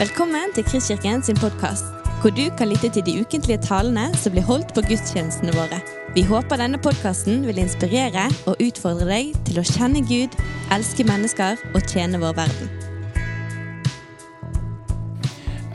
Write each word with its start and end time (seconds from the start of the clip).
Velkommen 0.00 0.54
til 0.56 0.64
Kristkirken 0.64 1.20
sin 1.20 1.36
podkast, 1.36 1.90
hvor 2.22 2.32
du 2.32 2.46
kan 2.56 2.70
lytte 2.70 2.88
til 2.88 3.02
de 3.04 3.20
ukentlige 3.20 3.60
talene 3.60 4.06
som 4.16 4.32
blir 4.32 4.46
holdt 4.48 4.70
på 4.72 4.80
gudstjenestene 4.86 5.52
våre. 5.52 5.76
Vi 6.16 6.22
håper 6.24 6.56
denne 6.56 6.80
podkasten 6.80 7.42
vil 7.44 7.60
inspirere 7.60 8.22
og 8.48 8.62
utfordre 8.64 9.10
deg 9.10 9.34
til 9.44 9.60
å 9.60 9.66
kjenne 9.68 10.00
Gud, 10.08 10.38
elske 10.72 11.04
mennesker 11.04 11.60
og 11.74 11.84
tjene 11.84 12.22
vår 12.24 12.32
verden. 12.40 12.72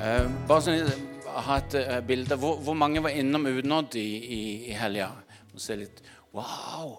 Eh, 0.02 0.26
bare 0.50 0.60
sånn, 0.72 0.82
jeg 0.82 1.46
har 1.52 1.62
et 1.62 1.78
uh, 1.86 2.02
bilde. 2.10 2.42
Hvor, 2.42 2.58
hvor 2.66 2.82
mange 2.82 3.06
var 3.06 3.14
innom 3.14 3.46
Unodd 3.46 3.94
i, 4.02 4.10
i, 4.10 4.44
i 4.74 4.82
helga? 4.82 5.12
Wow! 6.34 6.98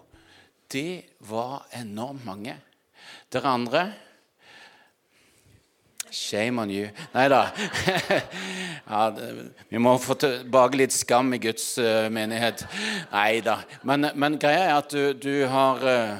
Det 0.71 1.19
var 1.27 1.67
enormt 1.75 2.23
mange. 2.23 2.61
Dere 3.35 3.59
andre? 3.59 3.89
Shame 6.17 6.63
on 6.63 6.71
you. 6.71 6.89
Nei 7.13 7.27
da. 7.29 7.43
ja, 8.91 9.03
vi 9.69 9.81
må 9.83 9.93
få 10.01 10.17
tilbake 10.17 10.79
litt 10.81 10.95
skam 10.97 11.35
i 11.37 11.41
Guds 11.43 11.75
uh, 11.77 12.07
menighet. 12.13 12.65
Nei 13.13 13.43
da. 13.45 13.59
Men, 13.85 14.09
men, 14.17 14.39
greia 14.41 14.71
er 14.71 14.79
at 14.79 14.95
du, 14.95 15.13
du 15.13 15.45
har 15.53 15.85
uh, 15.85 16.17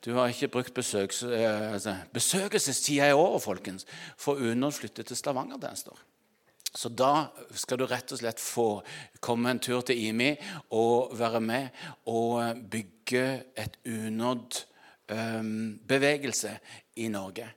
du 0.00 0.14
har 0.16 0.32
ikke 0.32 0.48
brukt 0.56 0.72
besøks, 0.74 1.20
uh, 1.28 1.74
altså, 1.74 1.98
besøkelsestida 2.16 3.10
i 3.10 3.18
året, 3.18 3.44
folkens, 3.44 3.84
for 4.16 4.40
Unådd 4.40 4.78
flytte 4.78 5.04
til 5.04 5.20
Stavanger 5.20 5.60
der 5.60 5.76
står. 5.76 6.00
Så 6.70 6.88
da 6.88 7.28
skal 7.58 7.80
du 7.80 7.86
rett 7.90 8.12
og 8.14 8.22
slett 8.22 8.40
få 8.40 8.68
komme 9.20 9.52
en 9.52 9.60
tur 9.60 9.82
til 9.84 10.00
IMI 10.00 10.32
og 10.78 11.12
være 11.18 11.40
med 11.42 11.80
og 12.08 12.60
bygge 12.70 13.24
et 13.58 13.80
unådd 13.90 14.60
um, 15.10 15.80
bevegelse 15.82 16.54
i 17.02 17.08
Norge. 17.10 17.50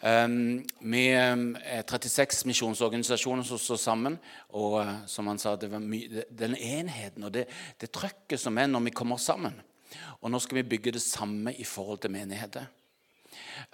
Um, 0.00 0.62
vi 0.80 1.04
er 1.14 1.84
36 1.88 2.44
misjonsorganisasjoner 2.50 3.46
som 3.46 3.60
står 3.60 3.80
sammen. 3.80 4.18
Og 4.56 4.80
uh, 4.80 4.96
som 5.10 5.30
han 5.30 5.40
sa, 5.40 5.54
det 5.56 5.70
var 5.72 5.84
den 5.84 6.58
enheten 6.58 7.26
og 7.26 7.32
det, 7.36 7.46
det 7.80 7.92
trøkket 7.94 8.40
som 8.40 8.58
er 8.58 8.70
når 8.70 8.88
vi 8.88 8.96
kommer 8.96 9.20
sammen. 9.22 9.56
Og 10.20 10.32
nå 10.32 10.40
skal 10.42 10.62
vi 10.62 10.68
bygge 10.74 10.96
det 10.96 11.04
samme 11.04 11.54
i 11.54 11.64
forhold 11.68 12.02
til 12.04 12.14
menigheter. 12.14 12.68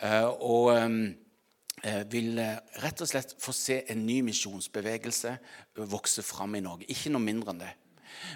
Uh, 0.03 0.29
og... 0.39 0.73
Um, 0.77 1.03
Eh, 1.81 2.03
vil 2.13 2.37
eh, 2.37 2.59
rett 2.83 3.01
og 3.01 3.09
slett 3.09 3.31
få 3.41 3.55
se 3.57 3.79
en 3.89 4.03
ny 4.05 4.19
misjonsbevegelse 4.27 5.31
vokse 5.89 6.21
fram 6.21 6.59
i 6.59 6.61
Norge. 6.61 6.89
Ikke 6.93 7.13
noe 7.13 7.25
mindre 7.25 7.55
enn 7.55 7.63
det. 7.63 7.71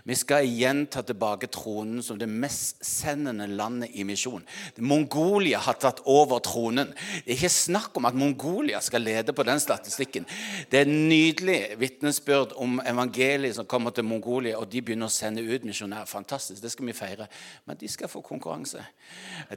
Vi 0.04 0.16
skal 0.18 0.48
igjen 0.48 0.84
ta 0.92 1.02
tilbake 1.06 1.48
tronen 1.52 2.02
som 2.02 2.18
det 2.20 2.28
mest 2.30 2.84
sendende 2.84 3.46
landet 3.46 3.94
i 3.94 4.04
misjon. 4.04 4.44
Mongolia 4.76 5.60
har 5.64 5.78
tatt 5.80 6.02
over 6.10 6.42
tronen. 6.44 6.92
Det 7.24 7.32
er 7.32 7.38
ikke 7.38 7.52
snakk 7.52 7.96
om 8.00 8.08
at 8.08 8.18
Mongolia 8.18 8.80
skal 8.84 9.04
lede 9.06 9.34
på 9.36 9.46
den 9.46 9.62
statistikken. 9.62 10.28
Det 10.70 10.82
er 10.82 10.88
en 10.88 11.08
nydelig 11.08 11.58
vitnesbyrd 11.80 12.56
om 12.60 12.80
evangeliet 12.84 13.56
som 13.58 13.68
kommer 13.70 13.94
til 13.94 14.08
Mongolia, 14.08 14.58
og 14.58 14.70
de 14.72 14.82
begynner 14.82 15.10
å 15.10 15.14
sende 15.14 15.44
ut 15.44 15.66
misjonærer. 15.66 16.10
Fantastisk, 16.10 16.62
det 16.62 16.72
skal 16.74 16.90
vi 16.90 16.96
feire. 16.96 17.28
Men 17.64 17.80
de 17.80 17.88
skal 17.88 18.12
få 18.12 18.24
konkurranse. 18.24 18.84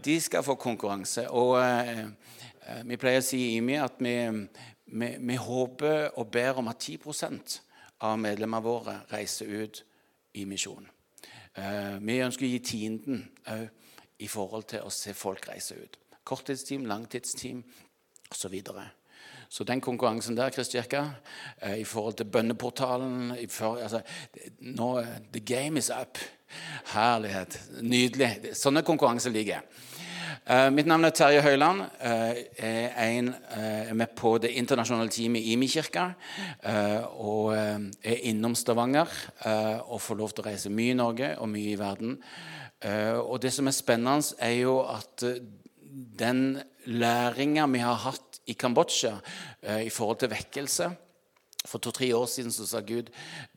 De 0.03 0.19
skal 0.21 0.45
få 0.45 0.55
konkurranse. 0.59 1.27
Og 1.31 1.57
eh, 1.61 2.07
Eh, 2.67 2.83
vi 2.83 2.99
pleier 2.99 3.23
å 3.23 3.25
si 3.25 3.39
i 3.39 3.51
IMI 3.57 3.79
at 3.79 4.01
vi, 4.03 4.15
vi, 4.91 5.11
vi 5.15 5.39
håper 5.39 6.17
og 6.19 6.31
ber 6.33 6.59
om 6.59 6.71
at 6.71 6.83
10% 6.83 7.59
av 8.07 8.17
medlemmene 8.21 8.65
våre 8.65 8.97
reiser 9.11 9.51
ut 9.63 9.83
i 10.38 10.45
misjon. 10.45 10.88
Eh, 11.57 11.97
vi 12.02 12.21
ønsker 12.21 12.45
å 12.45 12.52
gi 12.52 12.63
tienden 12.66 13.25
òg 13.49 13.67
i 14.17 14.27
forhold 14.30 14.69
til 14.71 14.85
å 14.85 14.94
se 14.94 15.13
folk 15.13 15.45
reise 15.49 15.77
ut. 15.77 15.97
Korttidsteam, 16.27 16.88
langtidsteam 16.89 17.61
osv. 18.31 18.55
Så, 18.66 18.85
så 19.49 19.66
den 19.67 19.81
konkurransen 19.81 20.38
der, 20.38 20.53
Kristkirka, 20.53 21.03
eh, 21.61 21.79
i 21.81 21.85
forhold 21.85 22.17
til 22.17 22.29
bønneportalen 22.33 23.35
for, 23.53 23.81
altså, 23.81 24.01
nå, 24.59 24.89
The 25.34 25.39
game 25.39 25.78
is 25.79 25.91
up. 25.94 26.17
Herlighet. 26.94 27.59
Nydelig. 27.83 28.56
Sånne 28.56 28.83
konkurranser 28.88 29.33
liker 29.35 29.57
jeg. 29.57 29.97
Uh, 30.46 30.68
mitt 30.72 30.88
navn 30.88 31.08
er 31.08 31.14
Terje 31.16 31.42
Høiland. 31.42 31.81
Uh, 31.98 32.36
jeg 32.59 32.92
er, 32.94 33.08
en, 33.18 33.31
uh, 33.34 33.94
med 33.98 34.14
på 34.16 34.36
det 34.44 34.52
internasjonale 34.59 35.09
teamet 35.12 35.42
i 35.42 35.56
Imi-kirka. 35.56 36.12
og 37.18 37.53
er 37.56 38.20
innom 38.30 38.56
Stavanger 38.56 39.08
og 39.88 40.02
får 40.02 40.18
lov 40.18 40.31
til 40.31 40.44
å 40.44 40.48
reise 40.50 40.70
mye 40.70 40.94
i 40.94 40.98
Norge 40.98 41.30
og 41.42 41.50
mye 41.50 41.74
i 41.74 41.80
verden. 41.80 42.18
og 43.24 43.42
det 43.42 43.53
som 43.53 43.68
er 43.68 43.72
spennende, 43.72 44.36
er 44.40 44.56
jo 44.62 44.80
at 44.86 45.24
den 46.20 46.62
læringa 46.86 47.66
vi 47.68 47.80
har 47.80 47.96
hatt 47.96 48.42
i 48.46 48.54
Kambodsja 48.54 49.18
i 49.84 49.90
forhold 49.90 50.19
til 50.19 50.30
vekkelse 50.30 50.92
for 51.66 51.80
to-tre 51.80 52.16
år 52.16 52.25
siden 52.25 52.52
så 52.52 52.66
sa 52.66 52.80
Gud 52.80 53.09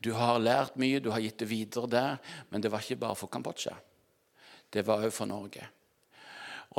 du 0.03 0.13
har 0.13 0.39
lært 0.39 0.75
mye, 0.75 0.99
du 0.99 1.11
har 1.11 1.21
gitt 1.21 1.39
det 1.39 1.49
videre 1.49 1.87
der, 1.87 2.17
men 2.49 2.61
det 2.61 2.71
var 2.71 2.83
ikke 2.83 2.99
bare 2.99 3.15
for 3.15 3.27
Kambodsja. 3.27 3.75
Det 4.73 4.85
var 4.87 5.05
òg 5.05 5.11
for 5.11 5.25
Norge. 5.25 5.67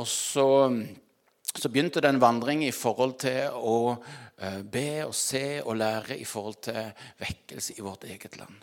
Og 0.01 0.07
så, 0.09 0.47
så 1.53 1.69
begynte 1.69 2.01
det 2.01 2.09
en 2.09 2.21
vandring 2.21 2.63
i 2.65 2.73
forhold 2.73 3.17
til 3.21 3.53
å 3.53 3.77
eh, 3.93 4.61
be 4.65 5.03
og 5.05 5.13
se 5.17 5.61
og 5.61 5.77
lære 5.77 6.17
i 6.17 6.25
forhold 6.25 6.63
til 6.65 6.79
vekkelse 7.21 7.75
i 7.77 7.85
vårt 7.85 8.07
eget 8.09 8.39
land. 8.39 8.55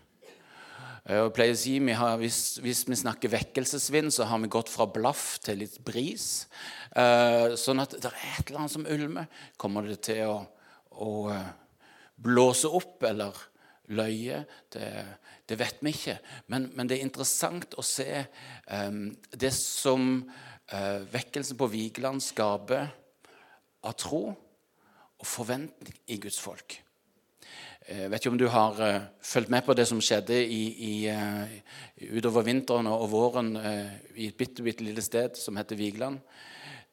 Eh, 1.05 1.21
jeg 1.21 1.35
pleier 1.37 1.55
å 1.55 1.61
si 1.61 1.77
vi 1.87 1.95
har, 2.01 2.17
hvis, 2.19 2.41
hvis, 2.65 2.83
vi 2.89 2.99
snakker 2.99 3.35
vekkelsesvind, 3.37 4.11
så 4.17 4.27
har 4.27 4.43
vi 4.43 4.51
gått 4.51 4.73
fra 4.73 4.89
blaff 4.91 5.39
til 5.47 5.63
litt 5.63 5.79
bris. 5.87 6.49
Eh, 6.99 7.55
sånn 7.55 7.85
at 7.85 7.95
det 7.95 8.11
er 8.11 8.19
et 8.33 8.51
eller 8.51 8.65
annet 8.65 8.75
som 8.75 8.91
ulmer. 8.91 9.31
Kommer 9.61 9.87
det 9.87 10.01
til 10.11 10.27
å, 10.27 10.43
å 10.99 11.15
blåse 12.19 12.75
opp 12.75 13.07
eller 13.07 13.39
løye? 13.95 14.43
Det, 14.75 14.93
det, 15.47 15.63
vet 15.63 15.79
vi 15.87 15.95
ikke. 15.95 16.19
Men, 16.51 16.73
men, 16.75 16.91
det 16.91 16.99
er 16.99 17.07
interessant 17.07 17.79
å 17.79 17.87
se 17.87 18.27
det 18.67 19.55
som 19.55 20.25
vekkelsen 20.71 21.59
på 21.59 21.67
Vigeland 21.73 22.23
skaper 22.23 22.87
av 23.83 23.97
tro 23.99 24.23
og 25.21 25.27
forventning 25.27 25.97
i 26.09 26.19
Guds 26.23 26.39
folk. 26.41 26.79
Jeg 27.91 28.05
eh, 28.05 28.11
vet 28.13 28.21
ikke 28.21 28.31
om 28.31 28.39
du 28.39 28.47
har 28.53 28.77
uh, 28.79 29.07
fulgt 29.25 29.51
med 29.51 29.65
på 29.67 29.75
det 29.75 29.87
som 29.89 30.01
skjedde 30.05 30.37
i, 30.37 30.61
i, 30.87 30.95
uh, 31.11 31.49
utover 32.13 32.45
vinteren 32.47 32.87
og, 32.87 33.09
våren 33.11 33.55
uh, 33.57 33.89
i 34.15 34.29
et 34.31 34.37
bitte, 34.37 34.63
bitte 34.63 34.85
lite 34.85 35.03
sted 35.03 35.35
som 35.41 35.57
heter 35.59 35.81
Vigeland. 35.81 36.21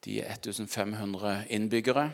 De 0.06 0.22
er 0.24 0.40
1500 0.40 1.52
innbyggere. 1.54 2.08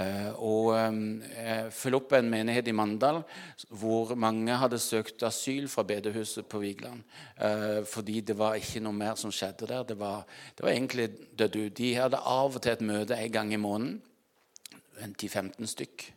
Eh, 0.00 0.30
og 0.34 0.72
jeg 0.74 1.72
følge 1.74 2.00
opp 2.00 2.14
en 2.16 2.30
menighet 2.32 2.70
i 2.70 2.74
Mandal 2.76 3.20
hvor 3.68 4.14
mange 4.16 4.56
hadde 4.60 4.80
søkt 4.80 5.22
asyl 5.26 5.68
fra 5.68 5.84
bedehuset 5.88 6.48
på 6.48 6.60
Vigeland. 6.62 7.02
Eh, 7.36 7.80
fordi 7.88 8.20
det 8.20 8.38
var 8.38 8.58
ikke 8.58 8.82
noe 8.84 8.96
mer 8.96 9.18
som 9.20 9.32
skjedde 9.34 9.68
der. 9.70 9.84
Det 9.88 9.98
var, 10.00 10.24
det 10.56 10.64
var 10.64 10.72
egentlig 10.72 11.10
dødd 11.38 11.58
ut. 11.58 11.76
De 11.78 11.94
hadde 11.96 12.22
av 12.24 12.56
og 12.56 12.62
til 12.62 12.76
et 12.76 12.86
møte 12.92 13.18
en 13.18 13.34
gang 13.34 13.52
i 13.52 13.60
måneden. 13.60 14.00
10-15 14.98 15.68
stykk. 15.70 16.08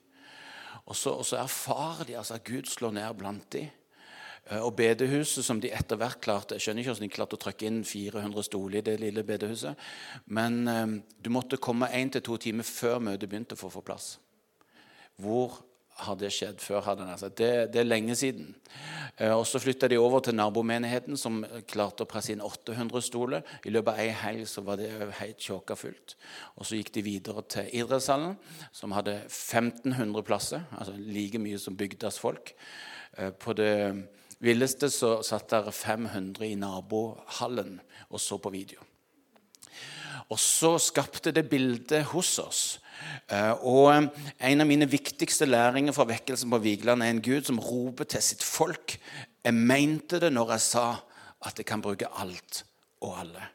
Og 0.86 0.96
så, 0.98 1.12
og 1.14 1.26
så 1.26 1.38
erfarer 1.38 2.08
de 2.08 2.18
altså 2.18 2.40
at 2.40 2.46
Gud 2.48 2.66
slår 2.70 2.96
ned 2.98 3.14
blant 3.20 3.46
dem. 3.54 3.70
Eh, 4.50 4.60
og 4.60 4.76
bedehuset 4.76 5.46
som 5.46 5.62
de 5.62 5.72
etter 5.74 6.00
hvert 6.00 6.22
klarte 6.24 6.58
Jeg 6.58 6.66
skjønner 6.66 6.84
ikke 6.84 6.94
hvordan 6.94 7.08
de 7.08 7.16
klarte 7.16 7.38
å 7.38 7.42
trykke 7.46 7.68
inn 7.70 7.82
400 7.86 8.48
stoler 8.48 8.82
i 8.82 8.86
det 8.90 9.00
lille 9.02 9.26
bedehuset. 9.26 9.90
Men 10.26 10.62
um, 10.68 10.96
du 11.22 11.30
måtte 11.34 11.62
komme 11.62 11.92
én 11.94 12.12
til 12.12 12.24
to 12.26 12.38
timer 12.42 12.68
før 12.68 13.02
møtet 13.04 13.30
begynte 13.30 13.60
for 13.60 13.70
å 13.70 13.76
få 13.78 13.86
plass. 13.86 14.16
Hvor 15.22 15.62
har 16.02 16.18
det 16.18 16.32
skjedd 16.34 16.62
før? 16.64 16.82
hadde 16.82 17.06
altså. 17.06 17.30
det, 17.30 17.74
det, 17.74 17.84
er 17.84 17.88
lenge 17.88 18.16
siden. 18.18 18.56
Uh, 19.22 19.38
og 19.38 19.46
Så 19.46 19.62
flytta 19.62 19.88
de 19.92 20.00
over 20.02 20.24
til 20.26 20.36
nabomenigheten, 20.36 21.20
som 21.22 21.44
klarte 21.70 22.08
å 22.08 22.10
presse 22.10 22.34
inn 22.34 22.42
800 22.42 23.06
stoler. 23.06 23.46
I 23.66 23.76
løpet 23.76 23.94
av 23.94 24.02
ei 24.02 24.10
helg 24.24 24.48
så 24.50 24.66
var 24.66 24.82
det 24.82 24.90
helt 25.20 25.38
tjåka 25.38 25.78
fullt. 25.78 26.16
Og 26.58 26.66
Så 26.66 26.80
gikk 26.80 26.90
de 26.98 27.06
videre 27.06 27.46
til 27.46 27.70
idrettshallen, 27.84 28.34
som 28.74 28.98
hadde 28.98 29.20
1500 29.28 30.26
plasser. 30.26 30.66
Altså 30.80 30.98
like 30.98 31.38
mye 31.40 31.62
som 31.62 31.78
bygdas 31.78 32.18
folk. 32.20 32.56
Uh, 33.20 33.30
på 33.38 33.54
det 33.54 33.76
villeste 34.42 34.90
så 34.92 35.20
satt 35.26 35.52
der 35.54 35.70
500 35.72 36.48
i 36.48 36.56
nabohallen 36.60 37.80
og 38.10 38.22
så 38.22 38.40
på 38.42 38.52
video. 38.54 38.82
Og 40.32 40.40
så 40.40 40.78
skapte 40.80 41.34
det 41.36 41.50
bildet 41.52 42.06
hos 42.14 42.38
oss. 42.40 42.62
Eh, 43.28 43.52
og 43.68 44.12
En 44.40 44.62
av 44.62 44.68
mine 44.68 44.88
viktigste 44.88 45.46
læringer 45.46 45.96
fra 45.96 46.08
vekkelsen 46.08 46.52
på 46.52 46.62
Vigeland 46.64 47.04
er 47.04 47.12
en 47.12 47.24
Gud 47.24 47.48
som 47.48 47.60
roper 47.60 48.08
til 48.08 48.24
sitt 48.24 48.44
folk. 48.44 48.98
Jeg 49.44 49.54
mente 49.54 50.20
det 50.20 50.32
når 50.32 50.56
jeg 50.56 50.68
sa 50.68 50.86
at 51.42 51.58
jeg 51.58 51.66
kan 51.66 51.82
bruke 51.82 52.08
alt 52.22 52.64
og 53.02 53.20
alle. 53.20 53.48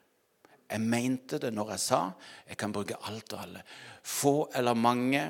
Jeg 0.67 0.83
mente 0.83 1.39
det 1.39 1.53
når 1.55 1.77
jeg 1.77 1.81
sa 1.85 2.01
jeg 2.49 2.59
kan 2.59 2.75
bruke 2.75 2.99
alt 3.07 3.33
og 3.33 3.43
alle. 3.43 3.63
Få 4.03 4.51
eller 4.55 4.75
mange, 4.75 5.23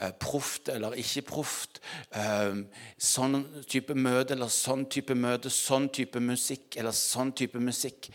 Eh, 0.00 0.12
proft 0.12 0.68
eller 0.68 0.94
ikke 0.94 1.24
proft. 1.26 1.80
Eh, 2.14 2.60
sånn 3.02 3.40
type 3.66 3.96
møte 3.98 4.36
eller 4.36 4.50
sånn 4.52 4.84
type 4.86 5.14
møte, 5.18 5.50
sånn 5.50 5.88
type 5.90 6.20
musikk 6.22 6.76
eller 6.78 6.94
sånn 6.94 7.32
type 7.34 7.58
musikk. 7.58 8.06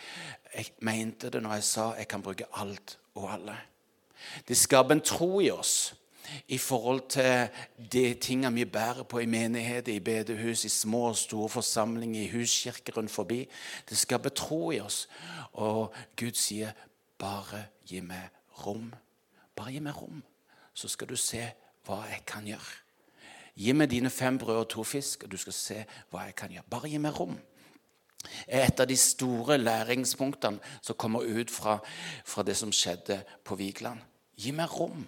Jeg 0.56 0.69
mente 0.80 1.31
det 1.33 1.41
når 1.44 1.57
jeg 1.57 1.65
sa 1.68 1.89
jeg 1.97 2.07
kan 2.07 2.24
bruke 2.24 2.47
alt 2.56 2.95
og 3.19 3.27
alle. 3.33 3.57
Det 4.47 4.56
skaper 4.56 4.95
en 4.95 5.03
tro 5.03 5.41
i 5.44 5.50
oss 5.51 5.91
i 6.47 6.57
forhold 6.57 7.01
til 7.12 7.50
de 7.91 8.03
tingene 8.15 8.56
vi 8.56 8.63
bærer 8.63 9.03
på 9.03 9.19
i 9.19 9.27
menigheter, 9.27 9.91
i 9.91 10.00
bedehus, 10.00 10.63
i 10.63 10.71
små 10.71 11.09
og 11.09 11.18
store 11.19 11.50
forsamlinger, 11.50 12.21
i 12.21 12.31
huskirker 12.31 12.95
rundt 12.95 13.12
forbi. 13.12 13.41
Det 13.89 13.97
skaper 14.00 14.31
tro 14.31 14.71
i 14.71 14.80
oss. 14.80 15.09
Og 15.53 15.91
Gud 16.15 16.39
sier, 16.39 16.71
'Bare 17.19 17.65
gi 17.85 18.00
meg 18.00 18.30
rom'. 18.63 18.94
Bare 19.56 19.71
gi 19.71 19.80
meg 19.80 20.01
rom, 20.01 20.24
så 20.74 20.88
skal 20.88 21.07
du 21.07 21.15
se 21.15 21.51
hva 21.88 22.03
jeg 22.09 22.24
kan 22.30 22.47
gjøre. 22.47 22.80
Gi 23.53 23.74
meg 23.77 23.91
dine 23.91 24.09
fem 24.09 24.38
brød 24.41 24.63
og 24.63 24.69
to 24.74 24.83
fisk, 24.83 25.24
og 25.24 25.31
du 25.31 25.38
skal 25.38 25.53
se 25.53 25.81
hva 26.12 26.27
jeg 26.27 26.35
kan 26.35 26.53
gjøre. 26.53 26.69
Bare 26.69 26.89
gi 26.89 27.01
meg 27.01 27.19
rom 27.19 27.35
et 28.47 28.80
av 28.80 28.88
de 28.88 28.95
store 28.97 29.57
læringspunktene 29.59 30.62
som 30.81 30.97
kommer 31.00 31.25
ut 31.27 31.51
fra, 31.51 31.80
fra 32.25 32.44
det 32.44 32.56
som 32.57 32.71
skjedde 32.71 33.19
på 33.45 33.57
Vigeland. 33.59 34.00
Gi 34.39 34.53
meg 34.56 34.71
rom. 34.71 35.06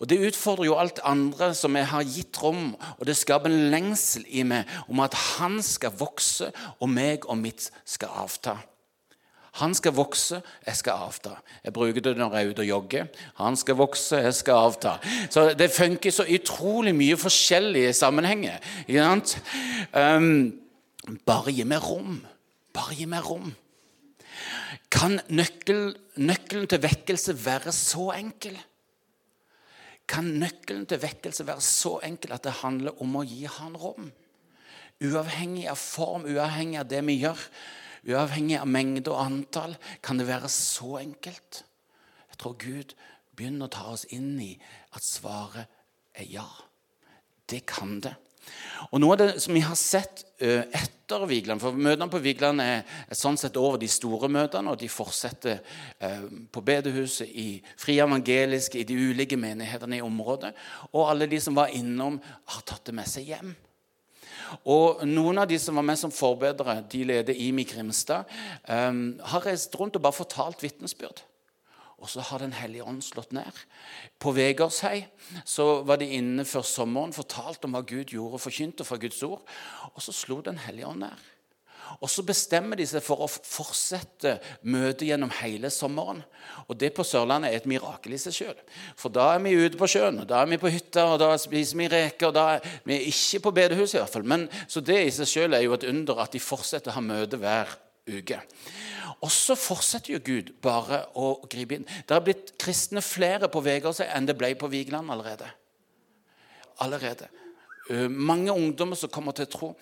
Og 0.00 0.08
Det 0.08 0.22
utfordrer 0.30 0.70
jo 0.70 0.78
alt 0.80 1.00
andre 1.04 1.50
som 1.54 1.76
jeg 1.76 1.86
har 1.86 2.04
gitt 2.08 2.42
rom, 2.42 2.74
og 2.98 3.06
det 3.06 3.16
skaper 3.16 3.52
en 3.52 3.70
lengsel 3.70 4.24
i 4.28 4.42
meg 4.42 4.64
om 4.88 5.02
at 5.04 5.14
han 5.36 5.60
skal 5.62 5.92
vokse, 5.92 6.48
og 6.80 6.88
meg 6.88 7.28
og 7.28 7.36
mitt 7.38 7.68
skal 7.84 8.08
avta. 8.24 8.56
Han 9.56 9.74
skal 9.74 9.94
vokse, 9.96 10.42
jeg 10.66 10.76
skal 10.76 11.04
avta. 11.06 11.36
Jeg 11.64 11.72
bruker 11.72 12.04
det 12.04 12.16
når 12.18 12.34
jeg 12.36 12.44
er 12.44 12.50
ute 12.52 12.64
og 12.64 12.68
jogger. 12.68 13.06
Han 13.40 13.56
skal 13.56 13.78
vokse, 13.78 14.20
jeg 14.26 14.34
skal 14.36 14.68
avta. 14.68 14.96
Så 15.30 15.54
Det 15.58 15.70
funker 15.72 16.12
så 16.12 16.26
utrolig 16.28 16.94
mye 16.94 17.16
forskjellige 17.16 17.92
sammenhenger. 17.96 18.60
Um, 19.92 20.52
bare 21.24 21.54
gi 21.56 21.64
meg 21.64 21.84
rom. 21.84 22.18
Bare 22.76 22.94
gi 22.98 23.06
meg 23.08 23.24
rom. 23.24 23.54
Kan 24.92 25.20
nøkkel, 25.32 25.96
nøkkelen 26.20 26.68
til 26.70 26.82
vekkelse 26.82 27.34
være 27.44 27.72
så 27.72 28.10
enkel? 28.16 28.58
Kan 30.06 30.36
nøkkelen 30.38 30.84
til 30.86 31.00
vekkelse 31.02 31.46
være 31.46 31.64
så 31.64 31.96
enkel 32.06 32.36
at 32.36 32.44
det 32.46 32.60
handler 32.60 33.00
om 33.02 33.16
å 33.18 33.24
gi 33.26 33.48
han 33.58 33.74
rom? 33.80 34.12
Uavhengig 35.02 35.66
av 35.68 35.80
form, 35.80 36.28
uavhengig 36.28 36.78
av 36.80 36.88
det 36.88 37.02
vi 37.08 37.18
gjør, 37.24 37.40
uavhengig 38.06 38.58
av 38.60 38.70
mengde 38.70 39.12
og 39.12 39.22
antall, 39.24 39.76
kan 40.02 40.20
det 40.20 40.28
være 40.28 40.50
så 40.52 40.98
enkelt. 41.02 41.62
Jeg 42.30 42.40
tror 42.42 42.58
Gud 42.60 42.94
begynner 43.36 43.68
å 43.68 43.74
ta 43.76 43.88
oss 43.92 44.06
inn 44.14 44.36
i 44.42 44.52
at 44.96 45.04
svaret 45.04 45.66
er 46.16 46.30
ja. 46.30 46.46
Det 47.46 47.62
kan 47.68 47.98
det. 48.02 48.16
Og 48.94 49.00
Noe 49.02 49.16
av 49.16 49.20
det 49.20 49.42
som 49.42 49.54
vi 49.56 49.62
har 49.64 49.76
sett 49.78 50.22
etter 50.38 51.24
Vigeland 51.26 51.62
For 51.62 51.74
møtene 51.74 52.06
på 52.10 52.20
Vigeland 52.22 52.62
er, 52.62 52.84
sånn 53.14 53.38
sett 53.40 53.58
over 53.58 53.78
de 53.82 53.88
store 53.90 54.30
møtene, 54.30 54.70
og 54.70 54.78
de 54.80 54.88
fortsetter 54.90 55.60
på 56.52 56.62
bedehuset, 56.66 57.26
i 57.30 57.58
fri 57.78 57.98
evangeliske, 58.02 58.80
i 58.80 58.86
de 58.86 58.98
ulike 59.10 59.38
menighetene 59.40 59.98
i 59.98 60.04
området. 60.04 60.52
Og 60.92 61.06
alle 61.10 61.30
de 61.30 61.40
som 61.42 61.58
var 61.58 61.74
innom, 61.74 62.20
har 62.22 62.66
tatt 62.66 62.86
det 62.86 62.96
med 62.98 63.10
seg 63.10 63.32
hjem. 63.34 63.54
Og 64.64 65.04
Noen 65.08 65.42
av 65.42 65.48
de 65.50 65.58
som 65.60 65.78
var 65.78 65.86
med 65.86 65.98
som 66.00 66.12
forbedere, 66.14 66.80
de 66.92 67.04
leder 67.04 67.40
Imi 67.46 67.64
Grimstad, 67.68 68.28
har 68.66 69.46
reist 69.46 69.74
rundt 69.78 69.96
og 69.98 70.04
bare 70.06 70.16
fortalt 70.16 70.62
vitnesbyrd. 70.62 71.22
Og 71.96 72.10
så 72.12 72.20
har 72.20 72.38
Den 72.38 72.52
hellige 72.52 72.84
ånd 72.84 73.02
slått 73.02 73.32
ned. 73.32 73.52
På 74.20 74.32
Vegårshei 74.36 75.06
så 75.44 75.82
var 75.82 75.96
de 75.96 76.10
inne 76.18 76.44
før 76.44 76.62
sommeren, 76.62 77.14
fortalte 77.16 77.64
om 77.64 77.72
hva 77.72 77.82
Gud 77.86 78.12
gjorde, 78.12 78.42
forkynte 78.42 78.84
fra 78.84 78.98
Guds 79.00 79.22
ord. 79.22 79.40
Og 79.94 80.02
så 80.02 80.12
slo 80.12 80.40
Den 80.40 80.58
hellige 80.58 80.86
ånd 80.86 81.00
ned. 81.00 81.24
Og 82.00 82.10
så 82.10 82.24
bestemmer 82.26 82.78
de 82.78 82.86
seg 82.88 83.04
for 83.04 83.24
å 83.24 83.28
fortsette 83.30 84.36
møtet 84.68 85.06
gjennom 85.08 85.32
hele 85.38 85.70
sommeren. 85.72 86.22
Og 86.66 86.76
det 86.78 86.92
på 86.96 87.04
Sørlandet 87.06 87.52
er 87.52 87.60
et 87.60 87.68
mirakel 87.70 88.16
i 88.16 88.20
seg 88.20 88.36
sjøl. 88.36 88.58
For 88.98 89.12
da 89.12 89.30
er 89.34 89.42
vi 89.44 89.54
ute 89.56 89.80
på 89.80 89.88
sjøen, 89.90 90.20
og 90.22 90.28
da 90.30 90.42
er 90.42 90.50
vi 90.50 90.60
på 90.60 90.72
hytta, 90.72 91.06
og 91.14 91.20
da 91.22 91.32
spiser 91.40 91.80
vi 91.80 91.88
reker. 91.92 92.28
og 92.28 92.34
da 92.36 92.46
er 92.56 92.82
Vi 92.84 92.98
ikke 93.10 93.40
på 93.46 93.54
bedehuset, 93.60 93.98
i 93.98 94.02
hvert 94.02 94.12
fall. 94.12 94.28
Men, 94.28 94.48
så 94.68 94.80
det 94.80 94.98
i 95.06 95.14
seg 95.14 95.30
sjøl 95.30 95.54
er 95.54 95.64
jo 95.64 95.74
et 95.74 95.88
under 95.88 96.22
at 96.22 96.32
de 96.32 96.42
fortsetter 96.42 96.92
å 96.92 96.98
ha 96.98 97.04
møte 97.04 97.40
hver 97.40 97.78
uke. 98.06 98.40
Og 99.24 99.32
så 99.32 99.56
fortsetter 99.56 100.16
jo 100.16 100.22
Gud 100.24 100.52
bare 100.62 101.06
å 101.16 101.36
gripe 101.48 101.78
inn. 101.78 101.86
Det 101.86 102.14
har 102.14 102.24
blitt 102.24 102.52
kristne 102.60 103.02
flere 103.04 103.48
på 103.52 103.62
Vegårshei 103.64 104.08
enn 104.12 104.28
det 104.28 104.36
ble 104.38 104.52
på 104.58 104.68
Vigeland 104.70 105.10
allerede. 105.10 105.48
Allerede. 106.84 107.30
Uh, 107.88 108.10
mange 108.10 108.52
ungdommer 108.52 108.98
som 108.98 109.10
kommer 109.12 109.32
til 109.36 109.48
tro. 109.48 109.72